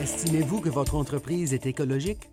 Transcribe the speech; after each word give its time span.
Estimez-vous 0.00 0.60
que 0.60 0.68
votre 0.68 0.94
entreprise 0.94 1.54
est 1.54 1.66
écologique? 1.66 2.30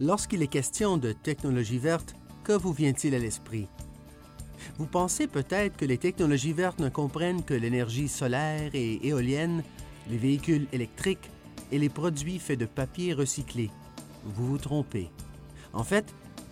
Lorsqu'il 0.00 0.42
est 0.42 0.48
question 0.48 0.96
de 0.96 1.12
technologie 1.12 1.78
verte, 1.78 2.14
que 2.44 2.52
vous 2.52 2.72
vient-il 2.72 3.14
à 3.14 3.18
l'esprit? 3.18 3.68
Vous 4.78 4.86
pensez 4.86 5.26
peut-être 5.26 5.76
que 5.76 5.84
les 5.84 5.98
technologies 5.98 6.52
vertes 6.52 6.80
ne 6.80 6.88
comprennent 6.88 7.44
que 7.44 7.54
l'énergie 7.54 8.08
solaire 8.08 8.70
et 8.74 9.06
éolienne, 9.06 9.62
les 10.10 10.16
véhicules 10.16 10.66
électriques 10.72 11.30
et 11.70 11.78
les 11.78 11.88
produits 11.88 12.38
faits 12.38 12.58
de 12.58 12.66
papier 12.66 13.12
recyclé. 13.12 13.70
Vous 14.24 14.46
vous 14.46 14.58
trompez. 14.58 15.10
En 15.72 15.84
fait, 15.84 16.06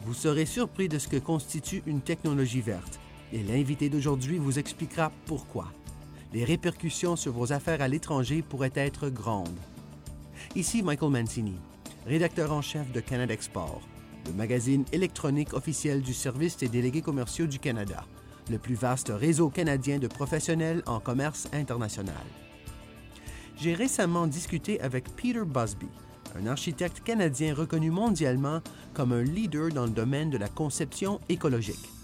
vous 0.05 0.15
serez 0.15 0.47
surpris 0.47 0.89
de 0.89 0.99
ce 0.99 1.09
que 1.09 1.17
constitue 1.17 1.83
une 1.87 2.01
technologie 2.01 2.61
verte, 2.61 3.01
et 3.33 3.43
l'invité 3.43 3.89
d'aujourd'hui 3.89 4.39
vous 4.39 4.59
expliquera 4.59 5.13
pourquoi. 5.27 5.73
Les 6.33 6.45
répercussions 6.45 7.17
sur 7.17 7.33
vos 7.33 7.53
affaires 7.53 7.83
à 7.83 7.89
l'étranger 7.89 8.43
pourraient 8.43 8.73
être 8.75 9.09
grandes. 9.09 9.59
Ici 10.55 10.83
Michael 10.83 11.11
Mancini, 11.11 11.57
rédacteur 12.07 12.53
en 12.53 12.63
chef 12.63 12.91
de 12.93 13.01
Canada 13.01 13.35
Export, 13.35 13.81
le 14.27 14.33
magazine 14.33 14.85
électronique 14.93 15.55
officiel 15.55 16.03
du 16.03 16.15
Service 16.15 16.57
des 16.57 16.69
délégués 16.69 17.03
commerciaux 17.03 17.47
du 17.47 17.59
Canada, 17.59 18.05
le 18.51 18.59
plus 18.59 18.75
vaste 18.75 19.13
réseau 19.15 19.49
canadien 19.49 19.99
de 19.99 20.07
professionnels 20.07 20.83
en 20.87 21.01
commerce 21.01 21.49
international. 21.53 22.15
J'ai 23.57 23.75
récemment 23.75 24.27
discuté 24.27 24.81
avec 24.81 25.05
Peter 25.17 25.45
Busby, 25.45 25.89
un 26.37 26.47
architecte 26.47 27.01
canadien 27.01 27.55
reconnu 27.55 27.91
mondialement 27.91 28.61
comme 28.95 29.13
un 29.13 29.23
leader 29.23 29.71
dans 29.71 29.85
le 29.85 29.91
domaine 29.91 30.31
de 30.31 30.39
la 30.39 30.49
conception 30.49 31.21
écologique. 31.29 32.00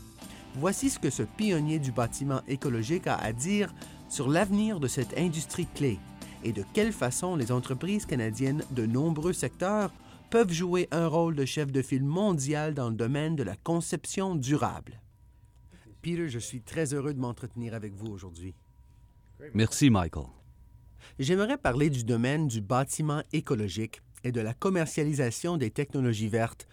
Voici 0.59 0.89
ce 0.89 0.99
que 0.99 1.11
ce 1.11 1.23
pionnier 1.23 1.79
du 1.79 1.93
bâtiment 1.93 2.41
écologique 2.49 3.07
a 3.07 3.17
à 3.17 3.35
dire 3.35 3.75
sur 4.09 4.27
l'avenir 4.27 4.81
de 4.81 4.89
cette 4.89 5.17
industrie 5.19 5.67
clé 5.75 5.99
et 6.45 6.53
de 6.53 6.65
quelle 6.73 6.93
façon 6.93 7.37
les 7.37 7.53
entreprises 7.53 8.07
canadiennes 8.07 8.63
de 8.71 8.87
nombreux 8.87 9.35
secteurs 9.35 9.93
peuvent 10.31 10.53
jouer 10.53 10.89
un 10.93 11.09
rôle 11.09 11.37
de 11.37 11.45
chef 11.45 11.71
de 11.71 11.83
file 11.83 12.05
mondial 12.05 12.73
dans 12.73 12.89
le 12.89 12.97
domaine 12.97 13.37
de 13.37 13.43
la 13.43 13.55
conception 13.55 14.35
durable. 14.35 15.03
Peter, 16.01 16.31
je 16.31 16.39
suis 16.39 16.63
très 16.63 16.95
heureux 16.95 17.13
de 17.13 17.21
m'entretenir 17.21 17.75
avec 17.75 17.95
vous 17.95 18.11
aujourd'hui. 18.11 18.55
Merci, 19.53 19.91
Michael. 19.91 20.25
J'aimerais 21.19 21.59
parler 21.59 21.91
du 21.91 22.03
domaine 22.03 22.49
du 22.49 22.63
bâtiment 22.63 23.23
écologique 23.35 24.01
et 24.25 24.33
de 24.33 24.41
la 24.41 24.55
commercialisation 24.55 25.59
des 25.59 25.71
technologies 25.71 26.29
vertes, 26.29 26.67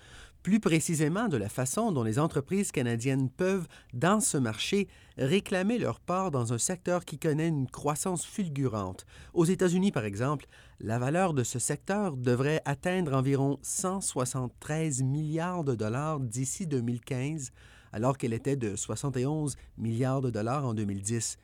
plus 0.43 0.59
précisément 0.59 1.29
de 1.29 1.37
la 1.37 1.47
façon 1.47 1.93
dont 1.93 2.03
les 2.03 2.19
entreprises 2.19 2.73
canadiennes 2.73 3.29
peuvent, 3.29 3.67
dans 3.93 4.19
ce 4.19 4.37
marché, 4.37 4.89
réclamer 5.17 5.79
leur 5.79 6.01
part 6.01 6.31
dans 6.31 6.51
un 6.51 6.57
secteur 6.57 7.05
qui 7.05 7.17
connaît 7.17 7.47
une 7.47 7.69
croissance 7.69 8.25
fulgurante. 8.25 9.05
Aux 9.33 9.45
États-Unis, 9.45 9.93
par 9.93 10.03
exemple, 10.03 10.45
la 10.81 10.99
valeur 10.99 11.33
de 11.33 11.43
ce 11.43 11.59
secteur 11.59 12.17
devrait 12.17 12.61
atteindre 12.65 13.13
environ 13.13 13.57
173 13.61 15.01
milliards 15.01 15.63
de 15.63 15.75
dollars 15.75 16.19
d'ici 16.19 16.67
2015, 16.67 17.51
alors 17.93 18.17
qu'elle 18.17 18.33
était 18.33 18.57
de 18.57 18.75
71 18.75 19.55
milliards 19.77 20.21
de 20.21 20.29
dollars 20.29 20.65
en 20.65 20.73
2010. 20.73 21.37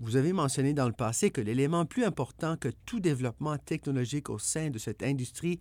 Vous 0.00 0.16
avez 0.16 0.32
mentionné 0.32 0.72
dans 0.72 0.86
le 0.86 0.92
passé 0.92 1.30
que 1.30 1.40
l'élément 1.40 1.84
plus 1.84 2.04
important 2.04 2.56
que 2.56 2.68
tout 2.86 3.00
développement 3.00 3.58
technologique 3.58 4.30
au 4.30 4.38
sein 4.38 4.70
de 4.70 4.78
cette 4.78 5.02
industrie 5.02 5.60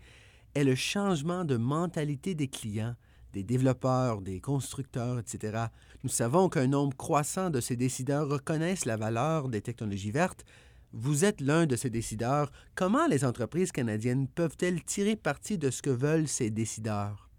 est 0.58 0.64
le 0.64 0.76
changement 0.76 1.46
de 1.46 1.56
mentalité 1.56 2.34
des 2.34 2.48
clients, 2.48 2.96
des 3.32 3.44
développeurs, 3.44 4.22
des 4.22 4.42
constructeurs, 4.42 5.20
etc. 5.20 5.66
Nous 6.04 6.10
savons 6.10 6.50
qu'un 6.50 6.66
nombre 6.66 6.98
croissant 6.98 7.52
de 7.52 7.62
ces 7.62 7.76
décideurs 7.76 8.28
reconnaissent 8.28 8.86
la 8.86 8.98
valeur 8.98 9.50
des 9.50 9.62
technologies 9.62 10.10
vertes. 10.10 10.46
Vous 10.94 11.26
êtes 11.26 11.42
l'un 11.42 11.68
de 11.68 11.76
ces 11.76 11.92
décideurs. 11.92 12.52
Comment 12.74 13.06
les 13.06 13.24
entreprises 13.24 13.72
canadiennes 13.72 14.28
peuvent-elles 14.28 14.84
tirer 14.84 15.16
parti 15.16 15.60
de 15.60 15.70
ce 15.70 15.84
que 15.84 15.92
veulent 15.92 16.28
ces 16.28 16.50
décideurs? 16.50 17.30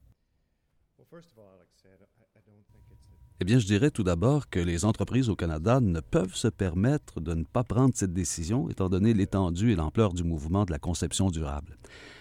Eh 3.40 3.44
bien, 3.44 3.58
je 3.58 3.66
dirais 3.66 3.90
tout 3.90 4.02
d'abord 4.02 4.48
que 4.48 4.60
les 4.60 4.84
entreprises 4.84 5.28
au 5.28 5.36
Canada 5.36 5.80
ne 5.80 6.00
peuvent 6.00 6.34
se 6.34 6.48
permettre 6.48 7.20
de 7.20 7.34
ne 7.34 7.44
pas 7.44 7.64
prendre 7.64 7.94
cette 7.94 8.12
décision, 8.12 8.68
étant 8.68 8.88
donné 8.88 9.14
l'étendue 9.14 9.72
et 9.72 9.76
l'ampleur 9.76 10.12
du 10.12 10.24
mouvement 10.24 10.64
de 10.64 10.72
la 10.72 10.78
conception 10.78 11.30
durable. 11.30 11.76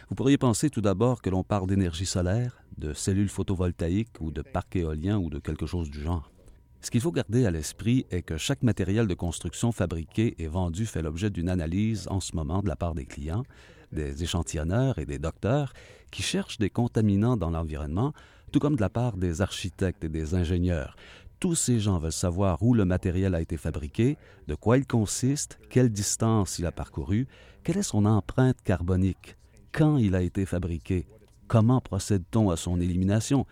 Vous 0.09 0.15
pourriez 0.15 0.37
penser 0.37 0.69
tout 0.69 0.79
d'abord 0.79 1.21
que 1.21 1.29
l'on 1.29 1.43
parle 1.43 1.67
d'énergie 1.67 2.05
solaire, 2.05 2.63
de 2.77 2.93
cellules 2.93 3.27
photovoltaïques 3.27 4.21
ou 4.21 4.31
de 4.31 4.41
parcs 4.41 4.77
éoliens 4.77 5.17
ou 5.17 5.29
de 5.29 5.39
quelque 5.39 5.65
chose 5.65 5.89
du 5.89 6.01
genre. 6.01 6.31
Ce 6.79 6.89
qu'il 6.89 7.01
faut 7.01 7.11
garder 7.11 7.45
à 7.45 7.51
l'esprit 7.51 8.05
est 8.09 8.21
que 8.21 8.37
chaque 8.37 8.63
matériel 8.63 9.07
de 9.07 9.13
construction 9.13 9.73
fabriqué 9.73 10.35
et 10.39 10.47
vendu 10.47 10.85
fait 10.85 11.01
l'objet 11.01 11.29
d'une 11.29 11.49
analyse 11.49 12.07
en 12.09 12.21
ce 12.21 12.35
moment 12.37 12.61
de 12.61 12.69
la 12.69 12.77
part 12.77 12.95
des 12.95 13.05
clients, 13.05 13.43
des 13.91 14.23
échantillonneurs 14.23 14.97
et 14.97 15.05
des 15.05 15.19
docteurs 15.19 15.73
qui 16.09 16.23
cherchent 16.23 16.57
des 16.57 16.69
contaminants 16.69 17.35
dans 17.35 17.49
l'environnement 17.49 18.13
tout 18.53 18.59
comme 18.59 18.77
de 18.77 18.81
la 18.81 18.89
part 18.89 19.17
des 19.17 19.41
architectes 19.41 20.05
et 20.05 20.09
des 20.09 20.35
ingénieurs. 20.35 20.95
Tous 21.41 21.55
ces 21.55 21.79
gens 21.79 21.99
veulent 21.99 22.13
savoir 22.13 22.63
où 22.63 22.73
le 22.73 22.85
matériel 22.85 23.35
a 23.35 23.41
été 23.41 23.57
fabriqué, 23.57 24.17
de 24.47 24.55
quoi 24.55 24.77
il 24.77 24.87
consiste, 24.87 25.59
quelle 25.69 25.89
distance 25.89 26.59
il 26.59 26.65
a 26.65 26.71
parcouru, 26.71 27.27
quelle 27.65 27.77
est 27.77 27.83
son 27.83 28.05
empreinte 28.05 28.61
carbonique, 28.63 29.35
quand 29.77 29.97
il 29.97 30.15
a 30.15 30.23
été 30.23 30.47
fabriqué, 30.47 31.05
comment 31.47 31.79
procède-t-on 31.79 32.49
à 32.49 32.57
son 32.57 32.81
élimination, 32.81 33.45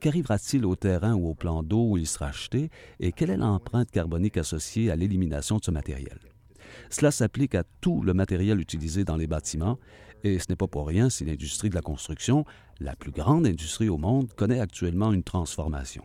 qu'arrivera-t-il 0.00 0.64
au 0.64 0.76
terrain 0.76 1.14
ou 1.14 1.28
au 1.28 1.34
plan 1.34 1.64
d'eau 1.64 1.90
où 1.90 1.98
il 1.98 2.06
sera 2.06 2.26
acheté? 2.26 2.70
Et 3.00 3.10
quelle 3.10 3.30
est 3.30 3.36
l'empreinte 3.36 3.90
carbonique 3.90 4.36
associée 4.36 4.92
à 4.92 4.96
l'élimination 4.96 5.56
de 5.58 5.64
ce 5.64 5.72
matériel? 5.72 6.20
Cela 6.88 7.10
s'applique 7.10 7.56
à 7.56 7.64
tout 7.80 8.00
le 8.00 8.14
matériel 8.14 8.60
utilisé 8.60 9.04
dans 9.04 9.16
les 9.16 9.26
bâtiments 9.26 9.76
et 10.22 10.38
ce 10.38 10.46
n'est 10.50 10.56
pas 10.56 10.68
pour 10.68 10.86
rien 10.86 11.10
si 11.10 11.24
l'industrie 11.24 11.68
de 11.68 11.74
la 11.74 11.82
construction, 11.82 12.44
la 12.78 12.94
plus 12.94 13.10
grande 13.10 13.44
industrie 13.44 13.88
au 13.88 13.98
monde, 13.98 14.32
connaît 14.34 14.60
actuellement 14.60 15.12
une 15.12 15.24
transformation. 15.24 16.04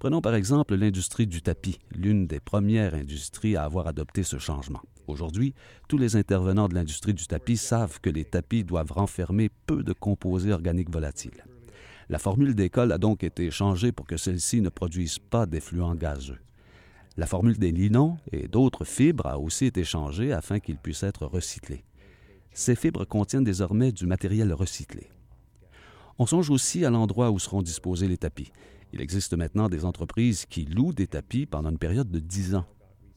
Prenons 0.00 0.20
par 0.20 0.34
exemple 0.34 0.74
l'industrie 0.74 1.28
du 1.28 1.42
tapis, 1.42 1.78
l'une 1.94 2.26
des 2.26 2.40
premières 2.40 2.94
industries 2.94 3.54
à 3.54 3.62
avoir 3.62 3.86
adopté 3.86 4.24
ce 4.24 4.38
changement. 4.38 4.82
Aujourd'hui, 5.06 5.54
tous 5.88 5.98
les 5.98 6.16
intervenants 6.16 6.68
de 6.68 6.74
l'industrie 6.74 7.14
du 7.14 7.26
tapis 7.26 7.56
savent 7.56 8.00
que 8.00 8.10
les 8.10 8.24
tapis 8.24 8.64
doivent 8.64 8.92
renfermer 8.92 9.50
peu 9.66 9.82
de 9.82 9.92
composés 9.92 10.52
organiques 10.52 10.90
volatiles. 10.90 11.44
La 12.08 12.18
formule 12.18 12.54
d'école 12.54 12.92
a 12.92 12.98
donc 12.98 13.24
été 13.24 13.50
changée 13.50 13.92
pour 13.92 14.06
que 14.06 14.16
celle-ci 14.16 14.60
ne 14.60 14.68
produise 14.68 15.18
pas 15.18 15.46
d'effluents 15.46 15.94
gazeux. 15.94 16.38
La 17.16 17.26
formule 17.26 17.58
des 17.58 17.72
linons 17.72 18.16
et 18.30 18.48
d'autres 18.48 18.84
fibres 18.84 19.26
a 19.26 19.38
aussi 19.38 19.66
été 19.66 19.84
changée 19.84 20.32
afin 20.32 20.60
qu'ils 20.60 20.78
puissent 20.78 21.02
être 21.02 21.26
recyclés. 21.26 21.84
Ces 22.52 22.74
fibres 22.74 23.04
contiennent 23.04 23.44
désormais 23.44 23.92
du 23.92 24.06
matériel 24.06 24.52
recyclé. 24.52 25.10
On 26.18 26.26
songe 26.26 26.50
aussi 26.50 26.84
à 26.84 26.90
l'endroit 26.90 27.30
où 27.30 27.38
seront 27.38 27.62
disposés 27.62 28.08
les 28.08 28.18
tapis. 28.18 28.52
Il 28.92 29.00
existe 29.00 29.34
maintenant 29.34 29.68
des 29.68 29.84
entreprises 29.84 30.44
qui 30.46 30.64
louent 30.66 30.92
des 30.92 31.06
tapis 31.06 31.46
pendant 31.46 31.70
une 31.70 31.78
période 31.78 32.10
de 32.10 32.18
10 32.18 32.56
ans. 32.56 32.66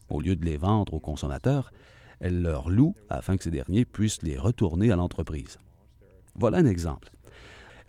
Au 0.10 0.22
lieu 0.22 0.36
de 0.36 0.46
les 0.46 0.58
vendre 0.58 0.94
aux 0.94 1.00
consommateurs, 1.00 1.72
elles 2.20 2.42
leur 2.42 2.70
louent 2.70 2.96
afin 3.10 3.38
que 3.38 3.44
ces 3.44 3.52
derniers 3.52 3.86
puissent 3.86 4.22
les 4.22 4.38
retourner 4.38 4.92
à 4.92 4.96
l'entreprise. 4.96 5.60
Voilà 6.36 6.58
un 6.60 6.66
exemple. 6.66 7.12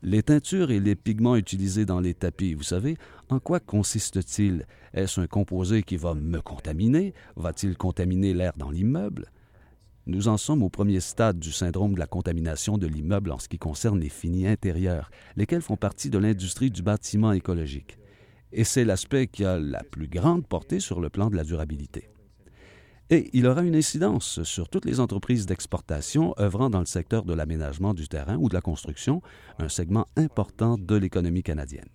Les 0.03 0.23
teintures 0.23 0.71
et 0.71 0.79
les 0.79 0.95
pigments 0.95 1.37
utilisés 1.37 1.87
dans 1.87 2.01
les 2.01 2.15
tapis, 2.15 2.55
vous 2.55 2.63
savez, 2.63 2.97
en 3.29 3.41
quoi 3.41 3.61
consiste-t-il 3.61 4.67
Est-ce 4.93 5.21
un 5.21 5.27
composé 5.27 5.83
qui 5.83 5.97
va 5.97 6.15
me 6.15 6.41
contaminer? 6.41 7.15
Va-t-il 7.37 7.77
contaminer 7.77 8.35
l'air 8.35 8.53
dans 8.57 8.71
l'immeuble? 8.71 9.31
Nous 10.07 10.29
en 10.29 10.37
sommes 10.37 10.63
au 10.63 10.69
premier 10.69 11.01
stade 11.01 11.41
du 11.41 11.51
syndrome 11.51 11.95
de 11.95 11.99
la 11.99 12.07
contamination 12.07 12.79
de 12.79 12.87
l'immeuble 12.87 13.33
en 13.33 13.39
ce 13.41 13.49
qui 13.49 13.59
concerne 13.59 13.99
les 13.99 14.09
finis 14.09 14.47
intérieurs, 14.47 15.11
lesquels 15.35 15.63
font 15.63 15.77
partie 15.77 16.11
de 16.11 16.19
l'industrie 16.19 16.71
du 16.71 16.83
bâtiment 16.83 17.33
écologique. 17.33 17.99
Et 18.53 18.65
c'est 18.65 18.85
l'aspect 18.85 19.27
qui 19.27 19.45
a 19.45 19.59
la 19.59 19.83
plus 19.83 20.09
grande 20.09 20.47
portée 20.47 20.81
sur 20.81 21.01
le 21.01 21.11
plan 21.11 21.31
de 21.31 21.37
la 21.37 21.45
durabilité. 21.45 22.09
Et 23.09 23.31
il 23.33 23.47
aura 23.47 23.63
une 23.63 23.77
incidence 23.77 24.43
sur 24.43 24.69
toutes 24.69 24.85
les 24.85 24.99
entreprises 24.99 25.47
d'exportation 25.47 26.35
œuvrant 26.41 26.71
dans 26.71 26.81
le 26.81 26.87
secteur 26.87 27.25
de 27.25 27.35
l'aménagement 27.35 27.95
du 27.95 28.09
terrain 28.09 28.37
ou 28.37 28.49
de 28.49 28.55
la 28.55 28.61
construction, 28.61 29.23
un 29.59 29.69
segment 29.69 30.07
important 30.17 30.77
de 30.77 30.97
l'économie 30.97 31.45
canadienne. 31.45 31.89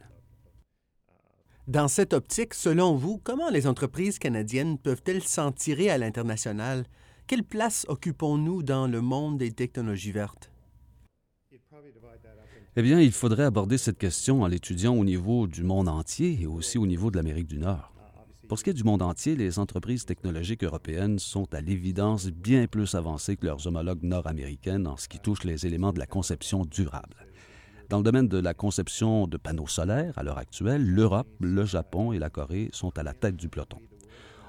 Dans 1.68 1.88
cette 1.88 2.14
optique, 2.14 2.54
selon 2.54 2.96
vous, 2.96 3.20
comment 3.24 3.50
les 3.50 3.68
entreprises 3.68 4.20
canadiennes 4.20 4.78
peuvent-elles 4.78 5.24
s'en 5.24 5.52
tirer 5.52 5.90
à 5.90 5.98
l'international? 5.98 6.86
Quelle 7.28 7.44
place 7.44 7.86
occupons-nous 7.88 8.64
dans 8.64 8.88
le 8.88 9.02
monde 9.02 9.38
des 9.38 9.52
technologies 9.52 10.12
vertes? 10.12 10.51
Eh 12.78 12.82
bien, 12.82 13.02
il 13.02 13.12
faudrait 13.12 13.44
aborder 13.44 13.78
cette 13.78 13.98
question 13.98 14.44
en 14.44 14.48
l'étudiant 14.48 14.96
au 14.96 15.04
niveau 15.04 15.48
du 15.48 15.64
monde 15.64 15.90
entier 15.90 16.40
et 16.42 16.48
aussi 16.48 16.78
au 16.78 16.88
niveau 16.88 17.12
de 17.12 17.18
l'Amérique 17.18 17.48
du 17.48 17.60
Nord. 17.60 17.92
Pour 18.48 18.60
ce 18.60 18.64
qui 18.64 18.70
est 18.70 18.74
du 18.74 18.84
monde 18.84 19.02
entier, 19.02 19.36
les 19.36 19.60
entreprises 19.60 20.06
technologiques 20.06 20.64
européennes 20.64 21.20
sont 21.20 21.54
à 21.54 21.62
l'évidence 21.62 22.28
bien 22.28 22.68
plus 22.68 22.96
avancées 22.96 23.38
que 23.38 23.46
leurs 23.46 23.66
homologues 23.68 24.04
nord-américaines 24.04 24.88
en 24.88 24.98
ce 24.98 25.08
qui 25.08 25.20
touche 25.20 25.44
les 25.44 25.66
éléments 25.66 25.94
de 25.94 26.00
la 26.00 26.06
conception 26.06 26.66
durable. 26.66 27.16
Dans 27.90 27.98
le 27.98 28.04
domaine 28.04 28.28
de 28.30 28.38
la 28.38 28.54
conception 28.54 29.28
de 29.28 29.38
panneaux 29.38 29.68
solaires, 29.68 30.18
à 30.18 30.24
l'heure 30.24 30.38
actuelle, 30.38 30.86
l'Europe, 30.86 31.28
le 31.42 31.66
Japon 31.66 32.14
et 32.14 32.20
la 32.20 32.30
Corée 32.30 32.70
sont 32.72 32.98
à 32.98 33.04
la 33.04 33.14
tête 33.14 33.36
du 33.36 33.50
peloton. 33.50 33.80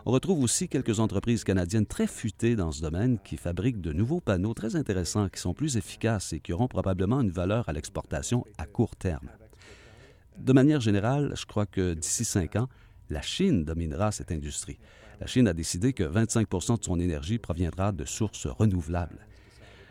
On 0.05 0.11
retrouve 0.11 0.43
aussi 0.43 0.69
quelques 0.69 0.99
entreprises 0.99 1.45
canadiennes 1.45 1.87
très 1.87 2.09
futées 2.09 2.57
dans 2.57 2.73
ce 2.73 2.83
domaine 2.83 3.21
qui 3.21 3.37
fabriquent 3.37 3.81
de 3.81 3.93
nouveaux 3.93 4.21
panneaux 4.21 4.53
très 4.53 4.75
intéressants 4.75 5.29
qui 5.29 5.41
sont 5.41 5.55
plus 5.55 5.77
efficaces 5.77 6.33
et 6.33 6.41
qui 6.41 6.53
auront 6.53 6.67
probablement 6.67 7.21
une 7.21 7.31
valeur 7.31 7.69
à 7.69 7.73
l'exportation 7.73 8.45
à 8.59 8.67
court 8.67 8.97
terme. 8.97 9.29
De 10.39 10.53
manière 10.53 10.81
générale, 10.81 11.35
je 11.37 11.47
crois 11.47 11.67
que 11.67 11.95
d'ici 11.95 12.25
cinq 12.25 12.57
ans, 12.57 12.69
la 13.11 13.23
Chine 13.23 13.65
dominera 13.65 14.11
cette 14.11 14.33
industrie. 14.33 14.79
La 15.21 15.29
Chine 15.29 15.47
a 15.47 15.53
décidé 15.53 15.93
que 15.93 16.03
25% 16.03 16.81
de 16.81 16.85
son 16.85 16.99
énergie 16.99 17.39
proviendra 17.39 17.93
de 17.93 18.05
sources 18.05 18.49
renouvelables. 18.49 19.25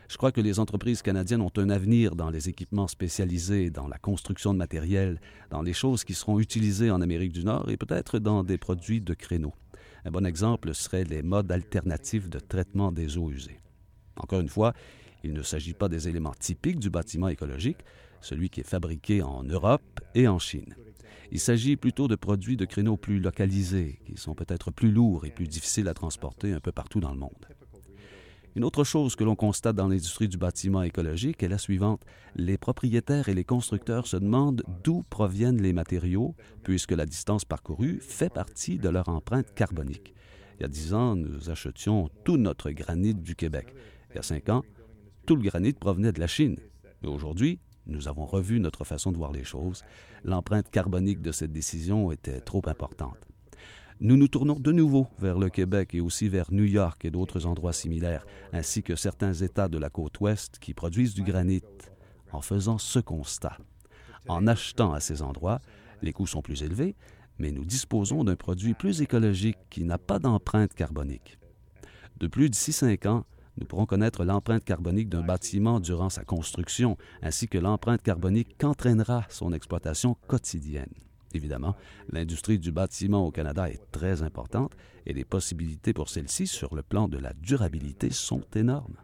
Je 0.10 0.18
crois 0.18 0.34
que 0.34 0.42
les 0.42 0.60
entreprises 0.60 1.02
canadiennes 1.02 1.40
ont 1.40 1.54
un 1.56 1.70
avenir 1.70 2.18
dans 2.18 2.30
les 2.30 2.50
équipements 2.50 2.90
spécialisés, 2.90 3.70
dans 3.70 3.88
la 3.88 3.98
construction 3.98 4.54
de 4.54 4.58
matériel, 4.58 5.22
dans 5.52 5.62
les 5.62 5.72
choses 5.72 6.04
qui 6.04 6.16
seront 6.16 6.38
utilisées 6.42 6.92
en 6.92 7.00
Amérique 7.00 7.32
du 7.32 7.46
Nord 7.46 7.70
et 7.70 7.78
peut-être 7.78 8.20
dans 8.20 8.44
des 8.44 8.58
produits 8.58 9.00
de 9.00 9.14
créneaux. 9.14 9.54
Un 10.06 10.12
bon 10.12 10.26
exemple 10.26 10.74
serait 10.74 11.04
les 11.04 11.22
modes 11.22 11.52
alternatifs 11.52 12.30
de 12.30 12.40
traitement 12.40 12.92
des 12.92 13.18
eaux 13.18 13.30
usées. 13.30 13.60
Encore 14.16 14.40
une 14.40 14.50
fois, 14.50 14.74
il 15.24 15.34
ne 15.34 15.44
s'agit 15.44 15.74
pas 15.74 15.90
des 15.90 16.08
éléments 16.08 16.34
typiques 16.34 16.80
du 16.80 16.90
bâtiment 16.90 17.28
écologique, 17.28 17.86
celui 18.22 18.50
qui 18.50 18.62
est 18.62 18.68
fabriqué 18.68 19.22
en 19.22 19.44
Europe 19.44 20.02
et 20.16 20.28
en 20.28 20.40
Chine. 20.40 20.76
Il 21.32 21.40
s'agit 21.40 21.78
plutôt 21.78 22.08
de 22.08 22.16
produits 22.16 22.58
de 22.58 22.66
créneaux 22.66 22.98
plus 22.98 23.20
localisés, 23.20 24.00
qui 24.06 24.18
sont 24.18 24.36
peut-être 24.36 24.72
plus 24.72 24.92
lourds 24.92 25.26
et 25.26 25.32
plus 25.32 25.48
difficiles 25.48 25.88
à 25.88 25.94
transporter 25.94 26.52
un 26.52 26.60
peu 26.60 26.72
partout 26.72 27.00
dans 27.00 27.12
le 27.12 27.20
monde. 27.20 27.48
Une 28.54 28.66
autre 28.66 28.84
chose 28.84 29.16
que 29.16 29.24
l'on 29.24 29.38
constate 29.38 29.78
dans 29.78 29.88
l'industrie 29.88 30.28
du 30.28 30.38
bâtiment 30.38 30.84
écologique 30.84 31.42
est 31.42 31.48
la 31.48 31.58
suivante. 31.58 32.04
Les 32.36 32.58
propriétaires 32.58 33.30
et 33.30 33.34
les 33.34 33.46
constructeurs 33.46 34.08
se 34.08 34.18
demandent 34.18 34.64
d'où 34.84 35.04
proviennent 35.10 35.62
les 35.62 35.72
matériaux, 35.72 36.36
puisque 36.64 36.92
la 36.92 37.06
distance 37.06 37.46
parcourue 37.46 38.00
fait 38.02 38.32
partie 38.32 38.78
de 38.78 38.90
leur 38.90 39.08
empreinte 39.08 39.54
carbonique. 39.54 40.14
Il 40.60 40.64
y 40.64 40.66
a 40.66 40.68
dix 40.68 40.94
ans, 40.94 41.16
nous 41.16 41.50
achetions 41.50 42.10
tout 42.26 42.36
notre 42.36 42.72
granit 42.72 43.16
du 43.16 43.36
Québec. 43.36 43.74
Il 44.10 44.18
y 44.18 44.20
a 44.20 44.24
cinq 44.24 44.50
ans, 44.50 44.64
tout 45.26 45.38
le 45.38 45.44
granit 45.44 45.72
provenait 45.72 46.12
de 46.12 46.20
la 46.20 46.28
Chine. 46.28 46.58
Mais 47.02 47.08
aujourd'hui, 47.08 47.60
nous 47.86 48.10
avons 48.10 48.26
revu 48.26 48.60
notre 48.60 48.84
façon 48.84 49.14
de 49.14 49.18
voir 49.18 49.32
les 49.32 49.46
choses. 49.46 49.84
L'empreinte 50.26 50.70
carbonique 50.70 51.22
de 51.22 51.32
cette 51.32 51.54
décision 51.54 52.12
était 52.12 52.42
trop 52.42 52.62
importante. 52.68 53.31
Nous 54.04 54.18
nous 54.18 54.28
tournons 54.28 54.60
de 54.60 54.72
nouveau 54.72 55.06
vers 55.20 55.38
le 55.38 55.52
Québec 55.52 55.94
et 55.94 56.02
aussi 56.02 56.28
vers 56.28 56.52
New 56.52 56.64
York 56.64 57.06
et 57.06 57.12
d'autres 57.12 57.46
endroits 57.46 57.72
similaires, 57.72 58.26
ainsi 58.52 58.82
que 58.82 58.96
certains 58.96 59.32
États 59.32 59.68
de 59.68 59.78
la 59.78 59.92
côte 59.92 60.20
ouest 60.22 60.58
qui 60.58 60.74
produisent 60.74 61.14
du 61.14 61.22
granit, 61.22 61.62
en 62.32 62.42
faisant 62.42 62.80
ce 62.80 62.98
constat. 62.98 63.60
En 64.28 64.48
achetant 64.48 64.92
à 64.92 65.00
ces 65.00 65.22
endroits, 65.22 65.60
les 66.02 66.14
coûts 66.14 66.26
sont 66.26 66.42
plus 66.42 66.64
élevés, 66.64 66.96
mais 67.38 67.52
nous 67.52 67.64
disposons 67.64 68.24
d'un 68.24 68.36
produit 68.36 68.74
plus 68.74 69.04
écologique 69.04 69.60
qui 69.70 69.84
n'a 69.84 70.00
pas 70.00 70.18
d'empreinte 70.18 70.74
carbonique. 70.74 71.38
De 72.18 72.26
plus, 72.26 72.50
d'ici 72.50 72.74
cinq 72.74 73.06
ans, 73.06 73.26
nous 73.58 73.68
pourrons 73.68 73.86
connaître 73.86 74.26
l'empreinte 74.26 74.64
carbonique 74.64 75.10
d'un 75.10 75.22
bâtiment 75.22 75.80
durant 75.80 76.10
sa 76.10 76.24
construction, 76.24 76.98
ainsi 77.22 77.48
que 77.48 77.60
l'empreinte 77.60 78.02
carbonique 78.02 78.58
qu'entraînera 78.58 79.28
son 79.30 79.54
exploitation 79.54 80.18
quotidienne. 80.28 80.90
Évidemment, 81.34 81.76
l'industrie 82.10 82.60
du 82.60 82.72
bâtiment 82.72 83.26
au 83.26 83.32
Canada 83.32 83.70
est 83.70 83.82
très 83.92 84.22
importante 84.22 84.74
et 85.06 85.14
les 85.14 85.26
possibilités 85.26 85.94
pour 85.94 86.10
celle-ci 86.10 86.48
sur 86.48 86.76
le 86.76 86.84
plan 86.84 87.08
de 87.08 87.18
la 87.18 87.34
durabilité 87.34 88.10
sont 88.10 88.44
énormes. 88.56 88.98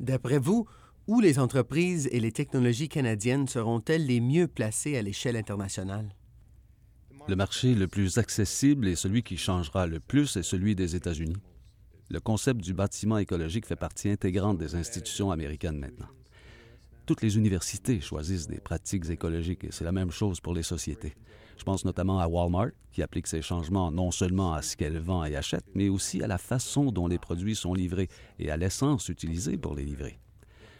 D'après 0.00 0.38
vous, 0.38 0.66
où 1.06 1.20
les 1.20 1.38
entreprises 1.38 2.08
et 2.12 2.20
les 2.20 2.32
technologies 2.32 2.88
canadiennes 2.88 3.48
seront-elles 3.48 4.06
les 4.06 4.20
mieux 4.20 4.46
placées 4.46 4.96
à 4.96 5.02
l'échelle 5.02 5.36
internationale? 5.36 6.14
Le 7.28 7.36
marché 7.36 7.74
le 7.74 7.86
plus 7.86 8.18
accessible 8.18 8.88
et 8.88 8.96
celui 8.96 9.22
qui 9.22 9.36
changera 9.36 9.86
le 9.86 10.00
plus 10.00 10.36
est 10.36 10.42
celui 10.42 10.74
des 10.74 10.96
États-Unis. 10.96 11.36
Le 12.10 12.20
concept 12.20 12.60
du 12.60 12.74
bâtiment 12.74 13.18
écologique 13.18 13.66
fait 13.66 13.76
partie 13.76 14.10
intégrante 14.10 14.58
des 14.58 14.74
institutions 14.74 15.30
américaines 15.30 15.78
maintenant. 15.78 16.08
Toutes 17.06 17.22
les 17.22 17.36
universités 17.36 18.00
choisissent 18.00 18.48
des 18.48 18.60
pratiques 18.60 19.08
écologiques 19.10 19.64
et 19.64 19.72
c'est 19.72 19.84
la 19.84 19.92
même 19.92 20.10
chose 20.10 20.40
pour 20.40 20.54
les 20.54 20.62
sociétés. 20.62 21.14
Je 21.58 21.64
pense 21.64 21.84
notamment 21.84 22.18
à 22.18 22.28
Walmart, 22.28 22.70
qui 22.92 23.02
applique 23.02 23.26
ces 23.26 23.42
changements 23.42 23.90
non 23.90 24.10
seulement 24.10 24.52
à 24.52 24.62
ce 24.62 24.76
qu'elle 24.76 24.98
vend 24.98 25.24
et 25.24 25.36
achète, 25.36 25.64
mais 25.74 25.88
aussi 25.88 26.22
à 26.22 26.26
la 26.26 26.38
façon 26.38 26.92
dont 26.92 27.06
les 27.06 27.18
produits 27.18 27.56
sont 27.56 27.74
livrés 27.74 28.08
et 28.38 28.50
à 28.50 28.56
l'essence 28.56 29.08
utilisée 29.08 29.56
pour 29.56 29.74
les 29.74 29.84
livrer. 29.84 30.18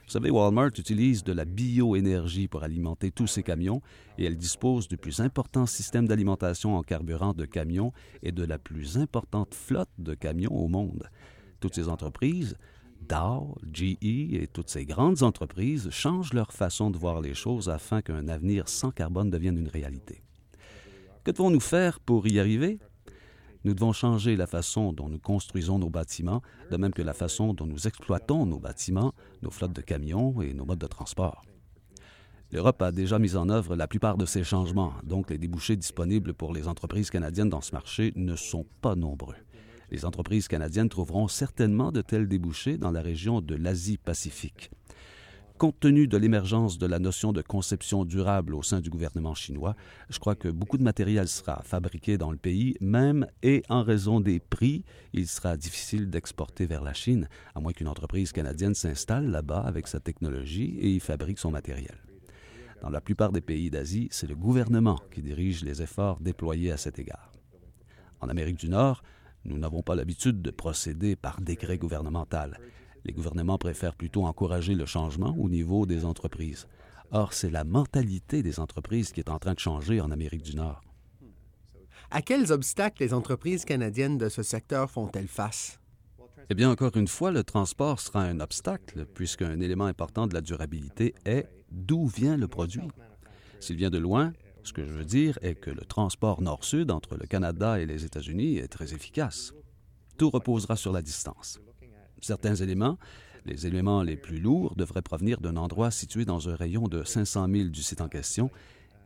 Vous 0.06 0.18
savez, 0.18 0.30
Walmart 0.30 0.72
utilise 0.76 1.24
de 1.24 1.32
la 1.32 1.44
bioénergie 1.44 2.48
pour 2.48 2.64
alimenter 2.64 3.10
tous 3.10 3.28
ses 3.28 3.42
camions 3.42 3.80
et 4.18 4.24
elle 4.24 4.36
dispose 4.36 4.88
du 4.88 4.98
plus 4.98 5.20
important 5.20 5.64
système 5.64 6.06
d'alimentation 6.06 6.76
en 6.76 6.82
carburant 6.82 7.32
de 7.32 7.46
camions 7.46 7.92
et 8.22 8.32
de 8.32 8.44
la 8.44 8.58
plus 8.58 8.98
importante 8.98 9.54
flotte 9.54 9.88
de 9.98 10.14
camions 10.14 10.54
au 10.54 10.68
monde. 10.68 11.08
Toutes 11.60 11.74
ces 11.74 11.88
entreprises, 11.88 12.56
Dow, 13.08 13.56
GE 13.72 13.96
et 14.02 14.48
toutes 14.52 14.68
ces 14.68 14.84
grandes 14.84 15.22
entreprises 15.22 15.90
changent 15.90 16.34
leur 16.34 16.52
façon 16.52 16.90
de 16.90 16.98
voir 16.98 17.20
les 17.20 17.34
choses 17.34 17.68
afin 17.68 18.02
qu'un 18.02 18.28
avenir 18.28 18.68
sans 18.68 18.90
carbone 18.90 19.30
devienne 19.30 19.58
une 19.58 19.68
réalité. 19.68 20.22
Que 21.24 21.30
devons-nous 21.30 21.60
faire 21.60 22.00
pour 22.00 22.26
y 22.26 22.40
arriver? 22.40 22.80
Nous 23.62 23.74
devons 23.74 23.92
changer 23.92 24.34
la 24.34 24.48
façon 24.48 24.92
dont 24.92 25.08
nous 25.08 25.20
construisons 25.20 25.78
nos 25.78 25.88
bâtiments, 25.88 26.42
de 26.72 26.76
même 26.76 26.92
que 26.92 27.00
la 27.02 27.12
façon 27.12 27.54
dont 27.54 27.66
nous 27.66 27.86
exploitons 27.86 28.44
nos 28.44 28.58
bâtiments, 28.58 29.14
nos 29.40 29.52
flottes 29.52 29.72
de 29.72 29.82
camions 29.82 30.42
et 30.42 30.52
nos 30.52 30.64
modes 30.64 30.80
de 30.80 30.86
transport. 30.88 31.42
L'Europe 32.50 32.82
a 32.82 32.90
déjà 32.90 33.20
mis 33.20 33.36
en 33.36 33.48
œuvre 33.50 33.76
la 33.76 33.86
plupart 33.86 34.16
de 34.16 34.26
ces 34.26 34.42
changements, 34.42 34.94
donc 35.04 35.30
les 35.30 35.38
débouchés 35.38 35.76
disponibles 35.76 36.34
pour 36.34 36.52
les 36.52 36.66
entreprises 36.66 37.08
canadiennes 37.08 37.50
dans 37.50 37.60
ce 37.60 37.72
marché 37.72 38.12
ne 38.16 38.34
sont 38.34 38.66
pas 38.80 38.96
nombreux. 38.96 39.36
Les 39.92 40.04
entreprises 40.04 40.48
canadiennes 40.48 40.88
trouveront 40.88 41.28
certainement 41.28 41.92
de 41.92 42.02
tels 42.02 42.26
débouchés 42.26 42.78
dans 42.78 42.90
la 42.90 43.00
région 43.00 43.40
de 43.40 43.54
l'Asie-Pacifique 43.54 44.70
compte 45.62 45.78
tenu 45.78 46.08
de 46.08 46.16
l'émergence 46.16 46.76
de 46.76 46.86
la 46.86 46.98
notion 46.98 47.32
de 47.32 47.40
conception 47.40 48.04
durable 48.04 48.56
au 48.56 48.64
sein 48.64 48.80
du 48.80 48.90
gouvernement 48.90 49.32
chinois, 49.32 49.76
je 50.10 50.18
crois 50.18 50.34
que 50.34 50.48
beaucoup 50.48 50.76
de 50.76 50.82
matériel 50.82 51.28
sera 51.28 51.62
fabriqué 51.62 52.18
dans 52.18 52.32
le 52.32 52.36
pays, 52.36 52.74
même 52.80 53.28
et 53.44 53.62
en 53.68 53.84
raison 53.84 54.18
des 54.18 54.40
prix, 54.40 54.84
il 55.12 55.28
sera 55.28 55.56
difficile 55.56 56.10
d'exporter 56.10 56.66
vers 56.66 56.82
la 56.82 56.94
Chine, 56.94 57.28
à 57.54 57.60
moins 57.60 57.72
qu'une 57.72 57.86
entreprise 57.86 58.32
canadienne 58.32 58.74
s'installe 58.74 59.30
là-bas 59.30 59.60
avec 59.60 59.86
sa 59.86 60.00
technologie 60.00 60.78
et 60.80 60.90
y 60.90 60.98
fabrique 60.98 61.38
son 61.38 61.52
matériel. 61.52 61.94
Dans 62.80 62.90
la 62.90 63.00
plupart 63.00 63.30
des 63.30 63.40
pays 63.40 63.70
d'Asie, 63.70 64.08
c'est 64.10 64.26
le 64.26 64.34
gouvernement 64.34 64.98
qui 65.12 65.22
dirige 65.22 65.62
les 65.62 65.80
efforts 65.80 66.18
déployés 66.18 66.72
à 66.72 66.76
cet 66.76 66.98
égard. 66.98 67.30
En 68.20 68.28
Amérique 68.28 68.58
du 68.58 68.68
Nord, 68.68 69.04
nous 69.44 69.58
n'avons 69.58 69.82
pas 69.82 69.94
l'habitude 69.94 70.42
de 70.42 70.50
procéder 70.50 71.14
par 71.14 71.40
décret 71.40 71.78
gouvernemental. 71.78 72.58
Les 73.04 73.12
gouvernements 73.12 73.58
préfèrent 73.58 73.94
plutôt 73.94 74.24
encourager 74.24 74.74
le 74.74 74.86
changement 74.86 75.34
au 75.38 75.48
niveau 75.48 75.86
des 75.86 76.04
entreprises. 76.04 76.68
Or, 77.10 77.32
c'est 77.32 77.50
la 77.50 77.64
mentalité 77.64 78.42
des 78.42 78.60
entreprises 78.60 79.12
qui 79.12 79.20
est 79.20 79.30
en 79.30 79.38
train 79.38 79.54
de 79.54 79.58
changer 79.58 80.00
en 80.00 80.10
Amérique 80.10 80.42
du 80.42 80.56
Nord. 80.56 80.82
À 82.10 82.22
quels 82.22 82.52
obstacles 82.52 83.02
les 83.02 83.14
entreprises 83.14 83.64
canadiennes 83.64 84.18
de 84.18 84.28
ce 84.28 84.42
secteur 84.42 84.90
font-elles 84.90 85.28
face? 85.28 85.78
Eh 86.50 86.54
bien, 86.54 86.70
encore 86.70 86.96
une 86.96 87.08
fois, 87.08 87.30
le 87.30 87.44
transport 87.44 88.00
sera 88.00 88.22
un 88.22 88.40
obstacle, 88.40 89.06
puisqu'un 89.14 89.60
élément 89.60 89.86
important 89.86 90.26
de 90.26 90.34
la 90.34 90.40
durabilité 90.40 91.14
est 91.24 91.48
d'où 91.70 92.06
vient 92.06 92.36
le 92.36 92.48
produit. 92.48 92.88
S'il 93.60 93.76
vient 93.76 93.90
de 93.90 93.98
loin, 93.98 94.32
ce 94.62 94.72
que 94.72 94.84
je 94.84 94.92
veux 94.92 95.04
dire 95.04 95.38
est 95.42 95.54
que 95.54 95.70
le 95.70 95.82
transport 95.82 96.42
nord-sud 96.42 96.90
entre 96.90 97.16
le 97.16 97.26
Canada 97.26 97.80
et 97.80 97.86
les 97.86 98.04
États-Unis 98.04 98.58
est 98.58 98.68
très 98.68 98.92
efficace. 98.94 99.52
Tout 100.18 100.30
reposera 100.30 100.76
sur 100.76 100.92
la 100.92 101.02
distance. 101.02 101.60
Certains 102.22 102.54
éléments, 102.54 102.98
les 103.46 103.66
éléments 103.66 104.04
les 104.04 104.16
plus 104.16 104.38
lourds, 104.38 104.76
devraient 104.76 105.02
provenir 105.02 105.40
d'un 105.40 105.56
endroit 105.56 105.90
situé 105.90 106.24
dans 106.24 106.48
un 106.48 106.54
rayon 106.54 106.86
de 106.86 107.02
500 107.02 107.48
000 107.52 107.68
du 107.70 107.82
site 107.82 108.00
en 108.00 108.08
question 108.08 108.48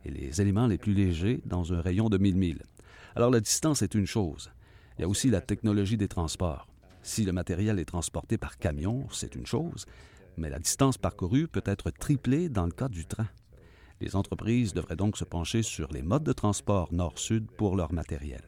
et 0.05 0.11
les 0.11 0.39
éléments 0.39 0.67
les 0.67 0.77
plus 0.77 0.93
légers 0.93 1.41
dans 1.43 1.73
un 1.73 1.81
rayon 1.81 2.09
de 2.09 2.19
1000 2.19 2.35
milles. 2.35 2.61
Alors 3.15 3.31
la 3.31 3.39
distance 3.39 3.81
est 3.81 3.95
une 3.95 4.05
chose. 4.05 4.51
Il 4.97 5.01
y 5.01 5.05
a 5.05 5.07
aussi 5.07 5.31
la 5.31 5.41
technologie 5.41 5.97
des 5.97 6.07
transports. 6.07 6.67
Si 7.01 7.25
le 7.25 7.31
matériel 7.31 7.79
est 7.79 7.85
transporté 7.85 8.37
par 8.37 8.59
camion, 8.59 9.07
c'est 9.11 9.33
une 9.33 9.47
chose, 9.47 9.87
mais 10.37 10.51
la 10.51 10.59
distance 10.59 10.99
parcourue 10.99 11.47
peut 11.47 11.63
être 11.65 11.89
triplée 11.89 12.49
dans 12.49 12.65
le 12.67 12.71
cas 12.71 12.89
du 12.89 13.07
train. 13.07 13.29
Les 13.99 14.15
entreprises 14.15 14.75
devraient 14.75 14.95
donc 14.95 15.17
se 15.17 15.23
pencher 15.23 15.63
sur 15.63 15.91
les 15.91 16.03
modes 16.03 16.23
de 16.23 16.33
transport 16.33 16.93
nord-sud 16.93 17.49
pour 17.49 17.75
leur 17.75 17.91
matériel. 17.93 18.43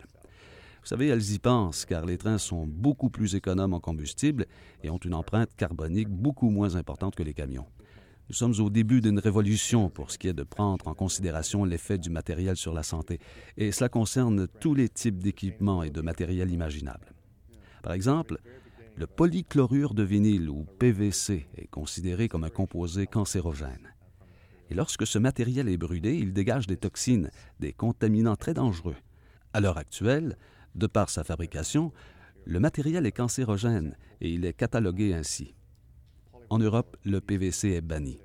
Vous 0.82 0.88
savez, 0.88 1.08
elles 1.08 1.34
y 1.34 1.40
pensent 1.40 1.86
car 1.86 2.06
les 2.06 2.18
trains 2.18 2.38
sont 2.38 2.66
beaucoup 2.66 3.10
plus 3.10 3.36
économes 3.36 3.74
en 3.74 3.80
combustible 3.80 4.46
et 4.84 4.90
ont 4.90 4.98
une 4.98 5.14
empreinte 5.14 5.56
carbonique 5.56 6.10
beaucoup 6.10 6.50
moins 6.50 6.76
importante 6.76 7.16
que 7.16 7.24
les 7.24 7.34
camions. 7.34 7.68
Nous 8.30 8.36
sommes 8.36 8.54
au 8.60 8.70
début 8.70 9.02
d'une 9.02 9.18
révolution 9.18 9.90
pour 9.90 10.12
ce 10.12 10.20
qui 10.20 10.28
est 10.28 10.34
de 10.34 10.44
prendre 10.44 10.88
en 10.88 10.94
considération 10.94 11.66
l'effet 11.66 11.98
du 11.98 12.12
matériel 12.12 12.56
sur 12.56 12.74
la 12.74 12.84
santé, 12.84 13.20
et 13.58 13.72
cela 13.72 13.90
concerne 13.90 14.48
tous 14.60 14.76
les 14.76 14.88
types 14.88 15.22
d'équipements 15.22 15.82
et 15.82 15.90
de 15.90 16.02
matériel 16.02 16.52
imaginables. 16.52 17.12
Par 17.82 17.94
exemple, 17.94 18.38
le 18.96 19.08
polychlorure 19.08 19.96
de 19.96 20.04
vinyle, 20.04 20.50
ou 20.50 20.66
PVC, 20.78 21.48
est 21.58 21.68
considéré 21.68 22.28
comme 22.28 22.44
un 22.44 22.50
composé 22.50 23.08
cancérogène. 23.08 23.94
Et 24.70 24.76
lorsque 24.76 25.08
ce 25.08 25.18
matériel 25.18 25.68
est 25.68 25.78
brûlé, 25.78 26.16
il 26.16 26.32
dégage 26.32 26.68
des 26.68 26.78
toxines, 26.78 27.32
des 27.60 27.74
contaminants 27.74 28.36
très 28.36 28.54
dangereux. 28.54 28.98
À 29.54 29.62
l'heure 29.62 29.78
actuelle, 29.80 30.38
De 30.80 30.88
par 30.88 31.10
sa 31.10 31.26
fabrication, 31.26 31.92
le 32.46 32.62
matériel 32.62 33.06
est 33.06 33.12
cancérogène 33.12 33.98
et 34.22 34.32
il 34.32 34.46
est 34.46 34.54
catalogué 34.54 35.14
ainsi. 35.14 35.54
En 36.50 36.58
Europe, 36.58 36.96
le 37.04 37.20
PVC 37.20 37.72
est 37.72 37.82
banni. 37.82 38.22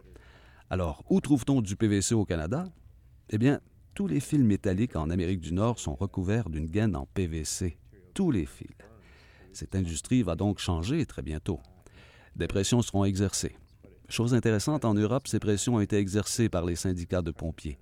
Alors, 0.70 1.02
où 1.10 1.20
trouve-t-on 1.20 1.62
du 1.62 1.74
PVC 1.74 2.14
au 2.14 2.24
Canada? 2.24 2.72
Eh 3.30 3.38
bien, 3.38 3.60
tous 3.96 4.06
les 4.06 4.20
fils 4.20 4.38
métalliques 4.38 4.94
en 4.94 5.10
Amérique 5.10 5.40
du 5.40 5.52
Nord 5.52 5.80
sont 5.80 5.96
recouverts 5.96 6.48
d'une 6.48 6.70
gaine 6.70 6.94
en 6.94 7.06
PVC. 7.06 7.76
Tous 8.14 8.30
les 8.30 8.46
fils. 8.46 8.70
Cette 9.52 9.74
industrie 9.74 10.22
va 10.22 10.36
donc 10.36 10.60
changer 10.60 11.04
très 11.06 11.22
bientôt. 11.22 11.58
Des 12.36 12.46
pressions 12.46 12.82
seront 12.82 13.04
exercées. 13.04 13.56
Chose 14.08 14.32
intéressante, 14.32 14.84
en 14.84 14.94
Europe, 14.94 15.26
ces 15.26 15.40
pressions 15.40 15.74
ont 15.74 15.80
été 15.80 15.96
exercées 15.96 16.48
par 16.48 16.64
les 16.64 16.76
syndicats 16.76 17.22
de 17.22 17.32
pompiers. 17.32 17.80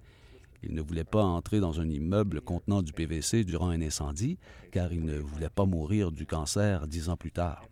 Ils 0.62 0.75
ne 0.75 0.83
voulaient 0.83 1.04
pas 1.04 1.25
entrer 1.25 1.61
dans 1.61 1.81
un 1.81 1.88
immeuble 1.88 2.40
contenant 2.40 2.83
du 2.83 2.92
PVC 2.92 3.45
durant 3.45 3.71
un 3.71 3.83
incendie, 3.83 4.38
car 4.71 4.92
ils 4.92 5.04
ne 5.04 5.19
voulaient 5.19 5.50
pas 5.50 5.66
mourir 5.66 6.12
du 6.12 6.26
cancer 6.26 6.87
dix 6.87 7.09
ans 7.09 7.16
plus 7.16 7.33
tard. 7.33 7.66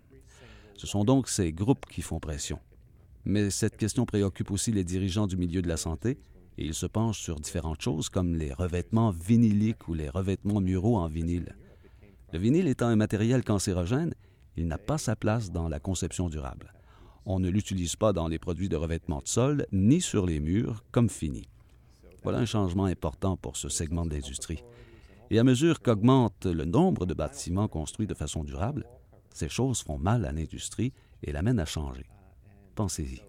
Ce 0.77 0.87
sont 0.87 1.05
donc 1.05 1.29
ces 1.29 1.53
groupes 1.53 1.87
qui 1.87 2.03
font 2.03 2.21
pression. 2.21 2.59
Mais 3.25 3.51
cette 3.51 3.77
question 3.77 4.07
préoccupe 4.07 4.51
aussi 4.51 4.73
les 4.73 4.85
dirigeants 4.85 5.27
du 5.27 5.37
milieu 5.37 5.63
de 5.63 5.69
la 5.69 5.77
santé, 5.77 6.19
et 6.59 6.65
ils 6.65 6.75
se 6.75 6.87
penchent 6.87 7.21
sur 7.21 7.39
différentes 7.39 7.81
choses 7.81 8.09
comme 8.09 8.35
les 8.35 8.53
revêtements 8.53 9.11
vinyliques 9.11 9.89
ou 9.89 9.95
les 9.95 10.09
revêtements 10.09 10.61
muraux 10.61 10.97
en 10.97 11.07
vinyle. 11.07 11.55
Le 12.33 12.39
vinyle 12.39 12.67
étant 12.69 12.87
un 12.87 12.97
matériel 12.97 13.45
cancérogène, 13.45 14.15
il 14.57 14.67
n'a 14.67 14.79
pas 14.79 14.99
sa 14.99 15.17
place 15.17 15.53
dans 15.53 15.69
la 15.69 15.81
conception 15.81 16.29
durable. 16.29 16.73
On 17.25 17.39
ne 17.39 17.49
l'utilise 17.49 17.97
pas 17.97 18.13
dans 18.13 18.29
les 18.29 18.39
produits 18.39 18.69
de 18.69 18.77
revêtement 18.77 19.21
de 19.21 19.29
sol 19.29 19.67
ni 19.73 20.01
sur 20.01 20.27
les 20.27 20.41
murs 20.41 20.85
comme 20.91 21.09
fini. 21.09 21.49
Voilà 22.23 22.39
un 22.39 22.47
changement 22.47 22.85
important 22.85 23.37
pour 23.37 23.57
ce 23.57 23.69
segment 23.69 24.05
de 24.05 24.15
l'industrie. 24.15 24.63
Et 25.31 25.39
à 25.39 25.45
mesure 25.45 25.81
qu'augmente 25.81 26.47
le 26.47 26.65
nombre 26.65 27.07
de 27.07 27.15
bâtiments 27.15 27.69
construits 27.69 28.07
de 28.07 28.15
façon 28.15 28.45
durable, 28.45 28.85
ces 29.33 29.49
choses 29.49 29.83
font 29.83 29.99
mal 29.99 30.25
à 30.25 30.33
l'industrie 30.33 30.93
et 31.23 31.33
l'amènent 31.33 31.61
à 31.61 31.65
changer. 31.65 32.07
Pensez-y. 32.75 33.23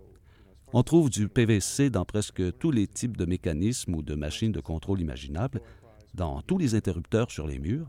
On 0.74 0.84
trouve 0.84 1.10
du 1.10 1.28
PVC 1.28 1.90
dans 1.90 2.06
presque 2.06 2.58
tous 2.58 2.72
les 2.72 2.88
types 2.88 3.18
de 3.18 3.26
mécanismes 3.26 3.96
ou 3.96 4.02
de 4.02 4.16
machines 4.16 4.54
de 4.54 4.62
contrôle 4.62 5.02
imaginables, 5.02 5.62
dans 6.14 6.42
tous 6.42 6.58
les 6.58 6.76
interrupteurs 6.76 7.30
sur 7.30 7.46
les 7.48 7.60
murs, 7.60 7.88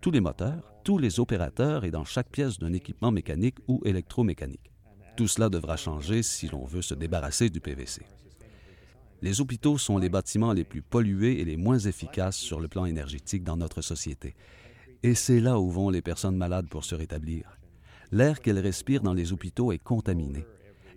tous 0.00 0.10
les 0.10 0.20
moteurs, 0.20 0.74
tous 0.82 0.98
les 0.98 1.20
opérateurs 1.20 1.84
et 1.84 1.90
dans 1.90 2.04
chaque 2.04 2.30
pièce 2.30 2.58
d'un 2.58 2.72
équipement 2.72 3.10
mécanique 3.10 3.58
ou 3.68 3.80
électromécanique. 3.84 4.72
Tout 5.16 5.28
cela 5.28 5.50
devra 5.50 5.76
changer 5.76 6.22
si 6.22 6.48
l'on 6.48 6.64
veut 6.64 6.82
se 6.82 6.94
débarrasser 6.94 7.50
du 7.50 7.60
PVC. 7.60 8.02
Les 9.22 9.40
hôpitaux 9.40 9.76
sont 9.76 9.98
les 9.98 10.08
bâtiments 10.08 10.54
les 10.54 10.64
plus 10.64 10.80
pollués 10.80 11.40
et 11.40 11.44
les 11.44 11.58
moins 11.58 11.78
efficaces 11.78 12.36
sur 12.36 12.58
le 12.58 12.68
plan 12.68 12.86
énergétique 12.86 13.44
dans 13.44 13.58
notre 13.58 13.82
société. 13.82 14.34
Et 15.02 15.14
c'est 15.14 15.40
là 15.40 15.60
où 15.60 15.70
vont 15.70 15.90
les 15.90 16.00
personnes 16.00 16.36
malades 16.36 16.68
pour 16.68 16.84
se 16.84 16.94
rétablir. 16.94 17.58
L'air 18.12 18.40
qu'elles 18.40 18.58
respirent 18.58 19.02
dans 19.02 19.12
les 19.12 19.32
hôpitaux 19.32 19.72
est 19.72 19.78
contaminé. 19.78 20.46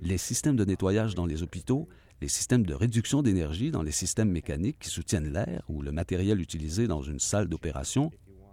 Les 0.01 0.17
systèmes 0.17 0.55
de 0.55 0.65
nettoyage 0.65 1.15
dans 1.15 1.25
les 1.25 1.43
hôpitaux, 1.43 1.87
les 2.21 2.29
systèmes 2.29 2.65
de 2.65 2.73
réduction 2.73 3.21
d'énergie 3.21 3.71
dans 3.71 3.83
les 3.83 3.91
systèmes 3.91 4.31
mécaniques 4.31 4.79
qui 4.79 4.89
soutiennent 4.89 5.31
l'air 5.31 5.63
ou 5.67 5.81
le 5.81 5.91
matériel 5.91 6.39
utilisé 6.39 6.87
dans 6.87 7.01
une 7.01 7.19
salle 7.19 7.49
d'opération, 7.49 8.09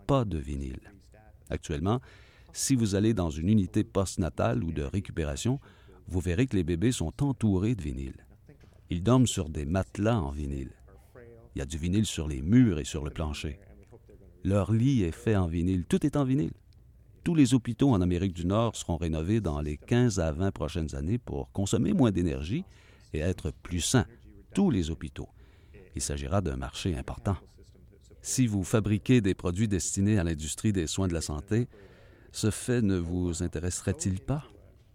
pas 0.09 0.25
de 0.25 0.39
vinyle. 0.39 0.93
Actuellement, 1.49 2.01
si 2.53 2.75
vous 2.75 2.97
allez 2.97 3.15
dans 3.15 3.31
une 3.31 3.49
unité 3.49 3.85
postnatale 3.85 4.65
ou 4.65 4.73
de 4.73 4.83
récupération, 4.83 5.61
vous 6.09 6.21
verrez 6.21 6.47
que 6.47 6.57
les 6.57 6.65
bébés 6.65 6.91
sont 6.91 7.23
entourés 7.23 7.77
de 7.77 7.83
vinyle. 7.83 8.27
Ils 8.91 9.03
dorment 9.03 9.29
sur 9.29 9.49
des 9.49 9.65
matelas 9.65 10.19
en 10.19 10.31
vinyle. 10.31 10.73
Il 11.55 11.61
y 11.61 11.63
a 11.63 11.67
du 11.67 11.79
vinyle 11.79 12.07
sur 12.07 12.27
les 12.27 12.43
murs 12.43 12.81
et 12.81 12.85
sur 12.85 13.05
le 13.05 13.11
plancher. 13.11 13.61
Leur 14.43 14.73
lit 14.73 15.05
est 15.05 15.13
fait 15.13 15.37
en 15.37 15.47
vinyle. 15.47 15.85
Tout 15.87 16.05
est 16.05 16.17
en 16.17 16.25
vinyle. 16.25 16.53
Tous 17.23 17.35
les 17.35 17.55
hôpitaux 17.55 17.91
en 17.91 18.01
Amérique 18.01 18.33
du 18.33 18.47
Nord 18.47 18.75
seront 18.75 18.97
rénovés 18.97 19.41
dans 19.41 19.61
les 19.61 19.77
15 19.77 20.19
à 20.19 20.33
20 20.33 20.51
prochaines 20.51 20.95
années 20.97 21.19
pour 21.19 21.53
consommer 21.53 21.93
moins 21.93 22.11
d'énergie 22.11 22.65
et 23.13 23.19
être 23.19 23.53
plus 23.63 23.81
sains. 23.81 24.07
Tous 24.55 24.71
les 24.71 24.91
hôpitaux. 24.91 25.29
Il 25.95 26.03
s'agira 26.03 26.41
d'un 26.41 26.57
marché 26.57 26.97
important. 26.97 27.37
Si 28.23 28.47
vous 28.47 28.65
fabriquez 28.65 29.21
des 29.21 29.35
produits 29.35 29.69
destinés 29.69 30.19
à 30.19 30.25
l'industrie 30.25 30.73
des 30.73 30.87
soins 30.87 31.09
de 31.09 31.15
la 31.15 31.21
santé, 31.21 31.69
ce 32.33 32.51
fait 32.51 32.83
ne 32.83 32.97
vous 32.97 33.43
intéresserait-il 33.43 34.21
pas? 34.21 34.45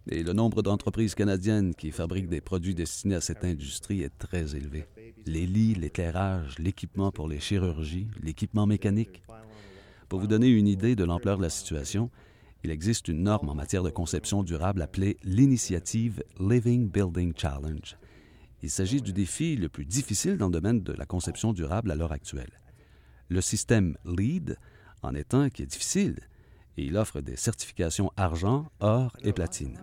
Et 0.08 0.22
le 0.22 0.32
nombre 0.32 0.62
d'entreprises 0.62 1.16
canadiennes 1.16 1.74
qui 1.74 1.90
fabriquent 1.90 2.28
des 2.28 2.40
produits 2.40 2.76
destinés 2.76 3.16
à 3.16 3.20
cette 3.20 3.44
industrie 3.44 4.02
est 4.02 4.16
très 4.18 4.54
élevé. 4.54 4.86
Les 5.26 5.46
lits, 5.46 5.74
l'éclairage, 5.74 6.60
l'équipement 6.60 7.10
pour 7.10 7.28
les 7.28 7.40
chirurgies, 7.40 8.06
l'équipement 8.22 8.66
mécanique. 8.66 9.22
Pour 10.08 10.20
vous 10.20 10.28
donner 10.28 10.48
une 10.48 10.68
idée 10.68 10.94
de 10.94 11.02
l'ampleur 11.02 11.38
de 11.38 11.42
la 11.42 11.50
situation, 11.50 12.10
il 12.62 12.70
existe 12.70 13.08
une 13.08 13.24
norme 13.24 13.48
en 13.48 13.54
matière 13.56 13.82
de 13.82 13.90
conception 13.90 14.44
durable 14.44 14.80
appelée 14.80 15.16
l'initiative 15.24 16.22
Living 16.38 16.88
Building 16.88 17.32
Challenge. 17.36 17.96
Il 18.62 18.70
s'agit 18.70 19.02
du 19.02 19.12
défi 19.12 19.56
le 19.56 19.68
plus 19.68 19.86
difficile 19.86 20.38
dans 20.38 20.46
le 20.46 20.52
domaine 20.52 20.82
de 20.82 20.92
la 20.92 21.06
conception 21.06 21.52
durable 21.52 21.90
à 21.90 21.96
l'heure 21.96 22.12
actuelle. 22.12 22.60
Le 23.28 23.40
système 23.40 23.96
LEED 24.04 24.56
en 25.02 25.16
est 25.16 25.34
un 25.34 25.50
qui 25.50 25.62
est 25.62 25.66
difficile, 25.66 26.20
et 26.76 26.84
il 26.84 26.96
offre 26.96 27.20
des 27.20 27.36
certifications 27.36 28.10
argent, 28.16 28.66
or 28.80 29.16
et 29.22 29.32
platine. 29.32 29.78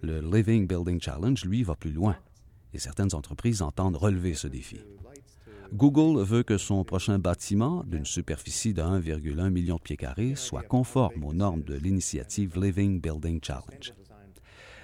Le 0.00 0.20
Living 0.20 0.66
Building 0.66 1.00
Challenge, 1.00 1.44
lui, 1.44 1.62
va 1.62 1.74
plus 1.74 1.92
loin 1.92 2.16
et 2.74 2.78
certaines 2.78 3.14
entreprises 3.14 3.62
entendent 3.62 3.96
relever 3.96 4.34
ce 4.34 4.48
défi. 4.48 4.80
Google 5.72 6.22
veut 6.22 6.42
que 6.42 6.58
son 6.58 6.84
prochain 6.84 7.18
bâtiment, 7.18 7.82
d'une 7.86 8.04
superficie 8.04 8.74
de 8.74 8.82
1,1 8.82 9.48
million 9.50 9.76
de 9.76 9.80
pieds 9.80 9.96
carrés, 9.96 10.34
soit 10.34 10.62
conforme 10.62 11.24
aux 11.24 11.32
normes 11.32 11.62
de 11.62 11.74
l'initiative 11.74 12.60
Living 12.60 13.00
Building 13.00 13.40
Challenge. 13.42 13.94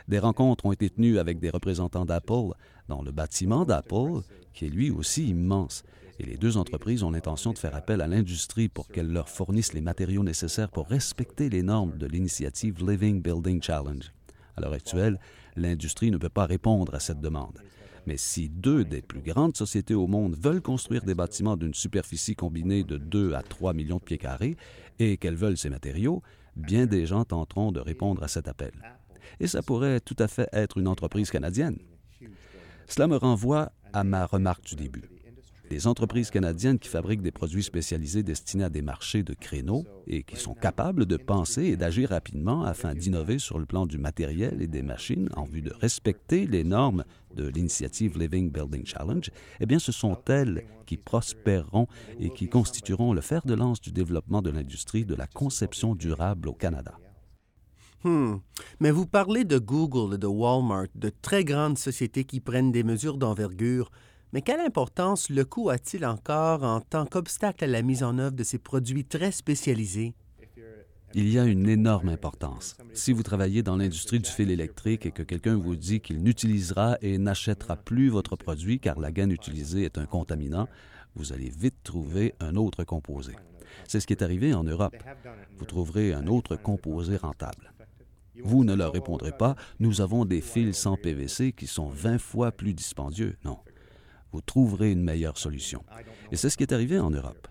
Des 0.08 0.18
rencontres 0.18 0.64
ont 0.64 0.72
été 0.72 0.88
tenues 0.88 1.18
avec 1.18 1.38
des 1.38 1.50
représentants 1.50 2.06
d'Apple 2.06 2.54
dans 2.88 3.02
le 3.02 3.12
bâtiment 3.12 3.66
d'Apple, 3.66 4.22
qui 4.54 4.64
est 4.64 4.70
lui 4.70 4.90
aussi 4.90 5.28
immense, 5.28 5.82
et 6.18 6.24
les 6.24 6.36
deux 6.36 6.56
entreprises 6.56 7.02
ont 7.02 7.10
l'intention 7.10 7.52
de 7.52 7.58
faire 7.58 7.76
appel 7.76 8.00
à 8.00 8.06
l'industrie 8.06 8.68
pour 8.68 8.88
qu'elle 8.88 9.12
leur 9.12 9.28
fournisse 9.28 9.72
les 9.72 9.80
matériaux 9.80 10.24
nécessaires 10.24 10.70
pour 10.70 10.88
respecter 10.88 11.48
les 11.48 11.62
normes 11.62 11.96
de 11.96 12.06
l'initiative 12.06 12.84
Living 12.84 13.22
Building 13.22 13.62
Challenge. 13.62 14.12
À 14.56 14.60
l'heure 14.60 14.72
actuelle, 14.72 15.20
l'industrie 15.56 16.10
ne 16.10 16.16
peut 16.16 16.28
pas 16.28 16.46
répondre 16.46 16.94
à 16.94 17.00
cette 17.00 17.20
demande. 17.20 17.62
Mais 18.06 18.16
si 18.16 18.48
deux 18.48 18.84
des 18.84 19.02
plus 19.02 19.20
grandes 19.20 19.56
sociétés 19.56 19.94
au 19.94 20.06
monde 20.06 20.36
veulent 20.36 20.62
construire 20.62 21.04
des 21.04 21.14
bâtiments 21.14 21.56
d'une 21.56 21.74
superficie 21.74 22.34
combinée 22.34 22.82
de 22.82 22.96
2 22.96 23.34
à 23.34 23.42
3 23.42 23.74
millions 23.74 23.98
de 23.98 24.02
pieds 24.02 24.18
carrés 24.18 24.56
et 24.98 25.18
qu'elles 25.18 25.36
veulent 25.36 25.58
ces 25.58 25.70
matériaux, 25.70 26.22
bien 26.56 26.86
des 26.86 27.06
gens 27.06 27.24
tenteront 27.24 27.70
de 27.70 27.80
répondre 27.80 28.22
à 28.22 28.28
cet 28.28 28.48
appel. 28.48 28.72
Et 29.40 29.46
ça 29.46 29.62
pourrait 29.62 30.00
tout 30.00 30.16
à 30.18 30.26
fait 30.26 30.48
être 30.52 30.78
une 30.78 30.88
entreprise 30.88 31.30
canadienne. 31.30 31.78
Cela 32.88 33.06
me 33.06 33.16
renvoie 33.16 33.70
à 33.92 34.02
ma 34.02 34.26
remarque 34.26 34.64
du 34.64 34.74
début. 34.74 35.17
Les 35.70 35.86
entreprises 35.86 36.30
canadiennes 36.30 36.78
qui 36.78 36.88
fabriquent 36.88 37.20
des 37.20 37.30
produits 37.30 37.62
spécialisés 37.62 38.22
destinés 38.22 38.64
à 38.64 38.70
des 38.70 38.80
marchés 38.80 39.22
de 39.22 39.34
créneaux 39.34 39.84
et 40.06 40.22
qui 40.22 40.36
sont 40.36 40.54
capables 40.54 41.04
de 41.04 41.18
penser 41.18 41.64
et 41.64 41.76
d'agir 41.76 42.08
rapidement 42.08 42.64
afin 42.64 42.94
d'innover 42.94 43.38
sur 43.38 43.58
le 43.58 43.66
plan 43.66 43.84
du 43.84 43.98
matériel 43.98 44.62
et 44.62 44.66
des 44.66 44.82
machines 44.82 45.28
en 45.36 45.44
vue 45.44 45.60
de 45.60 45.72
respecter 45.78 46.46
les 46.46 46.64
normes 46.64 47.04
de 47.36 47.46
l'initiative 47.48 48.18
Living 48.18 48.50
Building 48.50 48.86
Challenge, 48.86 49.30
eh 49.60 49.66
bien, 49.66 49.78
ce 49.78 49.92
sont 49.92 50.18
elles 50.28 50.64
qui 50.86 50.96
prospéreront 50.96 51.86
et 52.18 52.30
qui 52.30 52.48
constitueront 52.48 53.12
le 53.12 53.20
fer 53.20 53.42
de 53.44 53.54
lance 53.54 53.82
du 53.82 53.92
développement 53.92 54.40
de 54.40 54.50
l'industrie 54.50 55.04
de 55.04 55.14
la 55.14 55.26
conception 55.26 55.94
durable 55.94 56.48
au 56.48 56.54
Canada. 56.54 56.94
Hmm. 58.04 58.36
Mais 58.80 58.90
vous 58.90 59.06
parlez 59.06 59.44
de 59.44 59.58
Google 59.58 60.14
et 60.14 60.18
de 60.18 60.26
Walmart, 60.26 60.86
de 60.94 61.10
très 61.10 61.44
grandes 61.44 61.78
sociétés 61.78 62.24
qui 62.24 62.40
prennent 62.40 62.72
des 62.72 62.84
mesures 62.84 63.18
d'envergure. 63.18 63.90
Mais 64.32 64.42
quelle 64.42 64.60
importance 64.60 65.30
le 65.30 65.44
coût 65.44 65.70
a-t-il 65.70 66.04
encore 66.04 66.62
en 66.62 66.80
tant 66.80 67.06
qu'obstacle 67.06 67.64
à 67.64 67.66
la 67.66 67.80
mise 67.80 68.02
en 68.02 68.18
œuvre 68.18 68.36
de 68.36 68.44
ces 68.44 68.58
produits 68.58 69.04
très 69.04 69.32
spécialisés? 69.32 70.14
Il 71.14 71.30
y 71.30 71.38
a 71.38 71.44
une 71.44 71.66
énorme 71.66 72.10
importance. 72.10 72.76
Si 72.92 73.14
vous 73.14 73.22
travaillez 73.22 73.62
dans 73.62 73.76
l'industrie 73.76 74.20
du 74.20 74.28
fil 74.28 74.50
électrique 74.50 75.06
et 75.06 75.10
que 75.10 75.22
quelqu'un 75.22 75.56
vous 75.56 75.74
dit 75.74 76.00
qu'il 76.00 76.22
n'utilisera 76.22 76.98
et 77.00 77.16
n'achètera 77.16 77.76
plus 77.76 78.10
votre 78.10 78.36
produit 78.36 78.78
car 78.78 79.00
la 79.00 79.10
gaine 79.10 79.30
utilisée 79.30 79.84
est 79.84 79.96
un 79.96 80.04
contaminant, 80.04 80.68
vous 81.14 81.32
allez 81.32 81.48
vite 81.48 81.82
trouver 81.82 82.34
un 82.40 82.56
autre 82.56 82.84
composé. 82.84 83.32
C'est 83.86 84.00
ce 84.00 84.06
qui 84.06 84.12
est 84.12 84.22
arrivé 84.22 84.52
en 84.52 84.64
Europe. 84.64 84.94
Vous 85.56 85.64
trouverez 85.64 86.12
un 86.12 86.26
autre 86.26 86.56
composé 86.56 87.16
rentable. 87.16 87.72
Vous 88.44 88.64
ne 88.64 88.74
leur 88.74 88.92
répondrez 88.92 89.32
pas, 89.32 89.56
nous 89.80 90.02
avons 90.02 90.26
des 90.26 90.42
fils 90.42 90.76
sans 90.76 90.96
PVC 90.96 91.52
qui 91.52 91.66
sont 91.66 91.88
20 91.88 92.18
fois 92.18 92.52
plus 92.52 92.74
dispendieux. 92.74 93.36
Non 93.44 93.58
vous 94.32 94.40
trouverez 94.40 94.92
une 94.92 95.02
meilleure 95.02 95.38
solution. 95.38 95.84
Et 96.30 96.36
c'est 96.36 96.50
ce 96.50 96.56
qui 96.56 96.62
est 96.62 96.72
arrivé 96.72 96.98
en 96.98 97.10
Europe. 97.10 97.48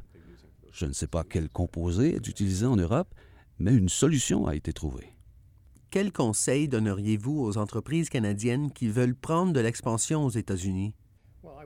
Je 0.72 0.86
ne 0.86 0.94
sais 0.94 1.08
pas 1.08 1.24
quel 1.24 1.50
composé 1.50 2.16
est 2.16 2.28
utilisé 2.28 2.66
en 2.66 2.76
Europe, 2.76 3.14
mais 3.60 3.74
une 3.74 3.90
solution 3.90 4.46
a 4.48 4.56
été 4.56 4.74
trouvée. 4.74 5.14
Quel 5.90 6.12
conseil 6.12 6.68
donneriez-vous 6.68 7.40
aux 7.40 7.58
entreprises 7.58 8.10
canadiennes 8.10 8.72
qui 8.72 8.90
veulent 8.90 9.16
prendre 9.16 9.54
de 9.54 9.60
l'expansion 9.60 10.26
aux 10.26 10.30
États-Unis? 10.30 10.94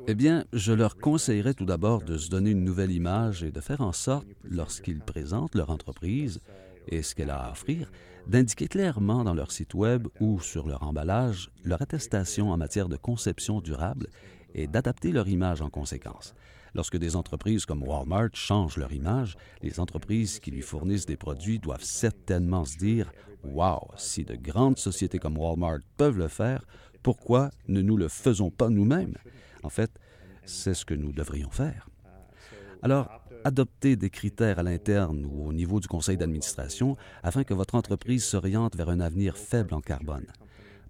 Eh 0.08 0.15
bien, 0.15 0.46
je 0.53 0.74
leur 0.74 0.98
conseillerais 0.98 1.53
tout 1.53 1.65
d'abord 1.65 2.01
de 2.01 2.18
se 2.18 2.30
donner 2.30 2.51
une 2.51 2.63
nouvelle 2.63 2.91
image 2.91 3.44
et 3.44 3.51
de 3.51 3.60
faire 3.62 3.82
en 3.82 3.91
sorte, 3.91 4.27
lorsqu'ils 4.44 5.01
présentent 5.01 5.56
leur 5.56 5.70
entreprise 5.70 6.39
et 6.88 7.03
ce 7.03 7.13
qu'elle 7.13 7.30
a 7.30 7.39
à 7.39 7.51
offrir, 7.51 7.91
d'indiquer 8.27 8.68
clairement 8.68 9.24
dans 9.24 9.34
leur 9.34 9.51
site 9.51 9.74
Web 9.74 10.08
ou 10.20 10.39
sur 10.39 10.68
leur 10.68 10.84
emballage 10.84 11.51
leur 11.63 11.82
attestation 11.82 12.51
en 12.51 12.58
matière 12.58 12.89
de 12.89 12.98
conception 12.98 13.62
durable 13.62 14.08
et 14.53 14.67
d'adapter 14.67 15.12
leur 15.12 15.27
image 15.27 15.62
en 15.62 15.70
conséquence. 15.70 16.34
Lorsque 16.74 16.98
des 16.98 17.15
entreprises 17.15 17.65
comme 17.65 17.84
Walmart 17.84 18.29
changent 18.34 18.77
leur 18.77 18.93
image, 18.93 19.36
les 19.62 19.79
entreprises 19.79 20.39
qui 20.39 20.51
lui 20.51 20.62
fournissent 20.62 21.05
des 21.05 21.17
produits 21.17 21.60
doivent 21.60 21.84
certainement 21.84 22.63
se 22.63 22.77
dire 22.77 23.12
Wow, 23.43 23.89
si 23.98 24.24
de 24.24 24.36
grandes 24.36 24.77
sociétés 24.77 25.20
comme 25.20 25.38
Walmart 25.38 25.79
peuvent 25.98 26.17
le 26.17 26.27
faire, 26.27 26.65
pourquoi 27.03 27.50
ne 27.67 27.81
nous 27.81 27.98
le 27.98 28.08
faisons 28.08 28.51
pas 28.51 28.70
nous-mêmes? 28.70 29.15
En 29.63 29.70
fait, 29.70 29.91
c'est 30.46 30.74
ce 30.74 30.86
que 30.86 30.93
nous 30.93 31.12
devrions 31.12 31.50
faire. 31.50 31.89
Alors, 32.84 33.10
adoptez 33.43 33.96
des 33.96 34.10
critères 34.10 34.60
à 34.60 34.63
l'interne 34.63 35.25
ou 35.25 35.48
au 35.48 35.53
niveau 35.53 35.79
du 35.79 35.88
conseil 35.88 36.17
d'administration 36.17 36.98
afin 37.24 37.43
que 37.43 37.53
votre 37.53 37.75
entreprise 37.75 38.24
s'oriente 38.24 38.75
vers 38.75 38.89
un 38.89 39.00
avenir 39.00 39.38
faible 39.38 39.74
en 39.74 39.81
carbone. 39.81 40.25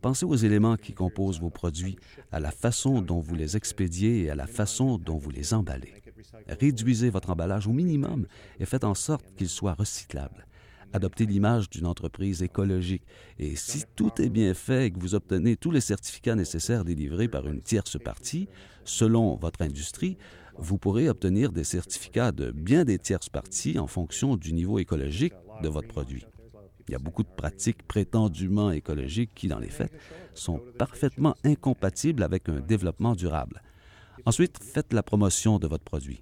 Pensez 0.02 0.26
aux 0.26 0.36
éléments 0.36 0.78
qui 0.78 0.94
composent 0.94 1.40
vos 1.40 1.52
produits, 1.52 1.96
à 2.32 2.40
la 2.40 2.50
façon 2.50 3.02
dont 3.02 3.20
vous 3.20 3.36
les 3.36 3.56
expédiez 3.56 4.24
et 4.24 4.30
à 4.32 4.36
la 4.36 4.48
façon 4.48 4.98
dont 4.98 5.18
vous 5.18 5.30
les 5.30 5.54
emballez. 5.54 5.94
Réduisez 6.48 7.12
votre 7.12 7.30
emballage 7.30 7.68
au 7.68 7.72
minimum 7.72 8.26
et 8.60 8.66
faites 8.66 8.84
en 8.84 8.96
sorte 8.96 9.26
qu'il 9.36 9.50
soit 9.50 9.74
recyclable. 9.74 10.48
Adoptez 10.94 11.26
l'image 11.26 11.70
d'une 11.70 11.86
entreprise 11.86 12.42
écologique 12.42 13.04
et 13.40 13.56
si 13.56 13.84
tout 13.96 14.12
est 14.20 14.30
bien 14.30 14.54
fait 14.54 14.88
et 14.88 14.92
que 14.92 15.00
vous 15.00 15.16
obtenez 15.16 15.56
tous 15.56 15.72
les 15.72 15.82
certificats 15.82 16.36
nécessaires 16.36 16.84
délivrés 16.84 17.30
par 17.30 17.48
une 17.48 17.62
tierce 17.62 17.98
partie, 17.98 18.50
selon 18.84 19.36
votre 19.36 19.62
industrie, 19.62 20.18
vous 20.58 20.78
pourrez 20.78 21.10
obtenir 21.10 21.52
des 21.52 21.64
certificats 21.64 22.32
de 22.32 22.52
bien 22.52 22.84
des 22.86 23.00
tierces 23.00 23.30
parties 23.30 23.80
en 23.80 23.88
fonction 23.88 24.36
du 24.36 24.52
niveau 24.52 24.80
écologique 24.80 25.34
de 25.62 25.70
votre 25.70 25.88
produit. 25.88 26.26
Il 26.88 26.92
y 26.92 26.96
a 26.96 27.00
beaucoup 27.00 27.24
de 27.24 27.30
pratiques 27.30 27.84
prétendument 27.84 28.72
écologiques 28.72 29.32
qui, 29.36 29.48
dans 29.48 29.60
les 29.60 29.70
faits, 29.70 29.92
sont 30.34 30.62
parfaitement 30.78 31.36
incompatibles 31.44 32.24
avec 32.24 32.50
un 32.50 32.60
développement 32.60 33.16
durable. 33.16 33.62
Ensuite, 34.26 34.60
faites 34.62 34.94
la 34.94 35.04
promotion 35.04 35.58
de 35.58 35.68
votre 35.68 35.84
produit. 35.84 36.22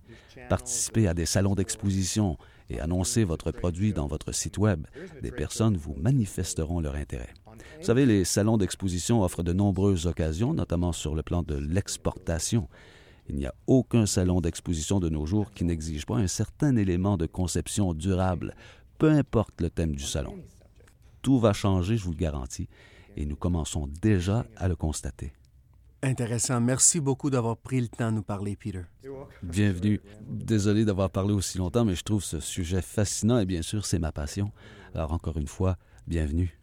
Participez 0.49 1.07
à 1.07 1.13
des 1.13 1.25
salons 1.25 1.55
d'exposition 1.55 2.37
et 2.69 2.79
annoncez 2.79 3.23
votre 3.23 3.51
produit 3.51 3.93
dans 3.93 4.07
votre 4.07 4.31
site 4.31 4.57
Web. 4.57 4.85
Des 5.21 5.31
personnes 5.31 5.75
vous 5.75 5.95
manifesteront 5.95 6.79
leur 6.79 6.95
intérêt. 6.95 7.33
Vous 7.79 7.85
savez, 7.85 8.05
les 8.05 8.23
salons 8.25 8.57
d'exposition 8.57 9.21
offrent 9.21 9.43
de 9.43 9.53
nombreuses 9.53 10.07
occasions, 10.07 10.53
notamment 10.53 10.93
sur 10.93 11.15
le 11.15 11.23
plan 11.23 11.43
de 11.43 11.55
l'exportation. 11.55 12.69
Il 13.27 13.35
n'y 13.35 13.45
a 13.45 13.53
aucun 13.67 14.05
salon 14.05 14.41
d'exposition 14.41 14.99
de 14.99 15.09
nos 15.09 15.25
jours 15.25 15.51
qui 15.51 15.63
n'exige 15.63 16.05
pas 16.05 16.15
un 16.15 16.27
certain 16.27 16.75
élément 16.75 17.15
de 17.15 17.27
conception 17.27 17.93
durable, 17.93 18.55
peu 18.99 19.09
importe 19.09 19.61
le 19.61 19.69
thème 19.69 19.95
du 19.95 20.03
salon. 20.03 20.35
Tout 21.23 21.39
va 21.39 21.53
changer, 21.53 21.97
je 21.97 22.03
vous 22.03 22.11
le 22.11 22.17
garantis, 22.17 22.67
et 23.17 23.25
nous 23.25 23.35
commençons 23.35 23.87
déjà 24.01 24.45
à 24.57 24.67
le 24.67 24.75
constater. 24.75 25.33
Intéressant. 26.03 26.61
Merci 26.61 26.99
beaucoup 26.99 27.29
d'avoir 27.29 27.57
pris 27.57 27.81
le 27.81 27.87
temps 27.87 28.11
de 28.11 28.17
nous 28.17 28.23
parler, 28.23 28.55
Peter. 28.55 28.83
Bienvenue. 29.41 29.99
Désolé 30.21 30.85
d'avoir 30.85 31.09
parlé 31.09 31.33
aussi 31.33 31.57
longtemps, 31.57 31.83
mais 31.83 31.95
je 31.95 32.03
trouve 32.03 32.23
ce 32.23 32.39
sujet 32.39 32.81
fascinant 32.81 33.39
et 33.39 33.45
bien 33.45 33.61
sûr, 33.61 33.85
c'est 33.85 33.99
ma 33.99 34.11
passion. 34.11 34.51
Alors 34.93 35.11
encore 35.13 35.37
une 35.37 35.47
fois, 35.47 35.77
bienvenue. 36.07 36.57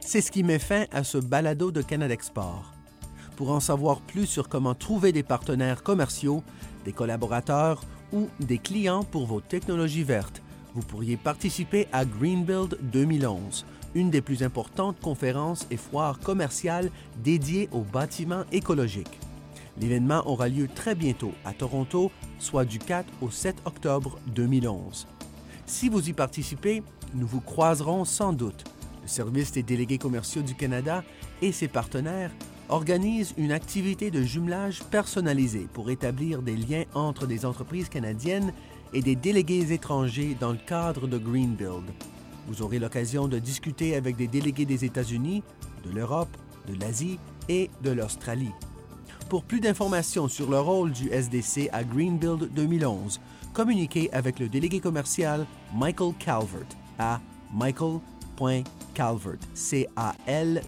C'est 0.00 0.22
ce 0.22 0.30
qui 0.30 0.42
met 0.42 0.58
fin 0.58 0.86
à 0.90 1.04
ce 1.04 1.18
balado 1.18 1.70
de 1.70 1.82
Canada 1.82 2.14
Export. 2.14 2.77
Pour 3.38 3.52
en 3.52 3.60
savoir 3.60 4.00
plus 4.00 4.26
sur 4.26 4.48
comment 4.48 4.74
trouver 4.74 5.12
des 5.12 5.22
partenaires 5.22 5.84
commerciaux, 5.84 6.42
des 6.84 6.90
collaborateurs 6.90 7.84
ou 8.12 8.26
des 8.40 8.58
clients 8.58 9.04
pour 9.04 9.28
vos 9.28 9.40
technologies 9.40 10.02
vertes, 10.02 10.42
vous 10.74 10.82
pourriez 10.82 11.16
participer 11.16 11.86
à 11.92 12.04
Greenbuild 12.04 12.76
2011, 12.82 13.64
une 13.94 14.10
des 14.10 14.22
plus 14.22 14.42
importantes 14.42 14.98
conférences 15.00 15.68
et 15.70 15.76
foires 15.76 16.18
commerciales 16.18 16.90
dédiées 17.22 17.68
aux 17.70 17.82
bâtiments 17.82 18.42
écologiques. 18.50 19.20
L'événement 19.80 20.26
aura 20.26 20.48
lieu 20.48 20.66
très 20.66 20.96
bientôt 20.96 21.32
à 21.44 21.52
Toronto, 21.52 22.10
soit 22.40 22.64
du 22.64 22.80
4 22.80 23.06
au 23.22 23.30
7 23.30 23.54
octobre 23.66 24.18
2011. 24.34 25.06
Si 25.64 25.88
vous 25.88 26.08
y 26.08 26.12
participez, 26.12 26.82
nous 27.14 27.28
vous 27.28 27.40
croiserons 27.40 28.04
sans 28.04 28.32
doute 28.32 28.64
le 29.00 29.06
Service 29.06 29.52
des 29.52 29.62
délégués 29.62 29.98
commerciaux 29.98 30.42
du 30.42 30.56
Canada 30.56 31.04
et 31.40 31.52
ses 31.52 31.68
partenaires 31.68 32.32
organisent 32.68 33.34
une 33.36 33.52
activité 33.52 34.10
de 34.10 34.22
jumelage 34.22 34.82
personnalisée 34.84 35.66
pour 35.72 35.90
établir 35.90 36.42
des 36.42 36.56
liens 36.56 36.84
entre 36.94 37.26
des 37.26 37.44
entreprises 37.46 37.88
canadiennes 37.88 38.52
et 38.92 39.02
des 39.02 39.16
délégués 39.16 39.72
étrangers 39.72 40.36
dans 40.38 40.52
le 40.52 40.58
cadre 40.58 41.06
de 41.06 41.18
Greenbuild. 41.18 41.84
Vous 42.46 42.62
aurez 42.62 42.78
l'occasion 42.78 43.28
de 43.28 43.38
discuter 43.38 43.94
avec 43.94 44.16
des 44.16 44.26
délégués 44.26 44.64
des 44.64 44.84
États-Unis, 44.84 45.42
de 45.84 45.90
l'Europe, 45.90 46.34
de 46.66 46.78
l'Asie 46.78 47.18
et 47.48 47.70
de 47.82 47.90
l'Australie. 47.90 48.52
Pour 49.28 49.44
plus 49.44 49.60
d'informations 49.60 50.28
sur 50.28 50.50
le 50.50 50.58
rôle 50.58 50.92
du 50.92 51.10
SDC 51.10 51.68
à 51.72 51.84
Greenbuild 51.84 52.50
2011, 52.54 53.20
communiquez 53.52 54.10
avec 54.12 54.38
le 54.38 54.48
délégué 54.48 54.80
commercial 54.80 55.46
Michael 55.74 56.14
Calvert 56.18 56.66
à 56.98 57.20
michael 57.52 58.00
Calvert, 58.94 59.38
C-A-L-V-E-R-T, 59.54 60.62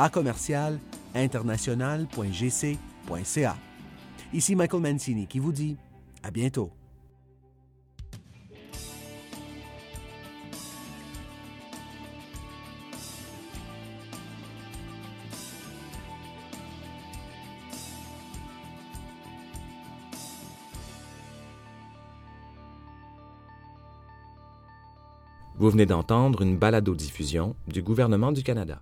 à 0.00 0.08
commercial 0.08 0.80
international.gc.ca. 1.14 3.56
Ici 4.32 4.56
Michael 4.56 4.80
Mancini 4.80 5.26
qui 5.26 5.38
vous 5.38 5.52
dit 5.52 5.76
à 6.22 6.30
bientôt. 6.30 6.70
Vous 25.58 25.68
venez 25.68 25.84
d'entendre 25.84 26.40
une 26.40 26.56
balado-diffusion 26.56 27.54
du 27.68 27.82
gouvernement 27.82 28.32
du 28.32 28.42
Canada. 28.42 28.80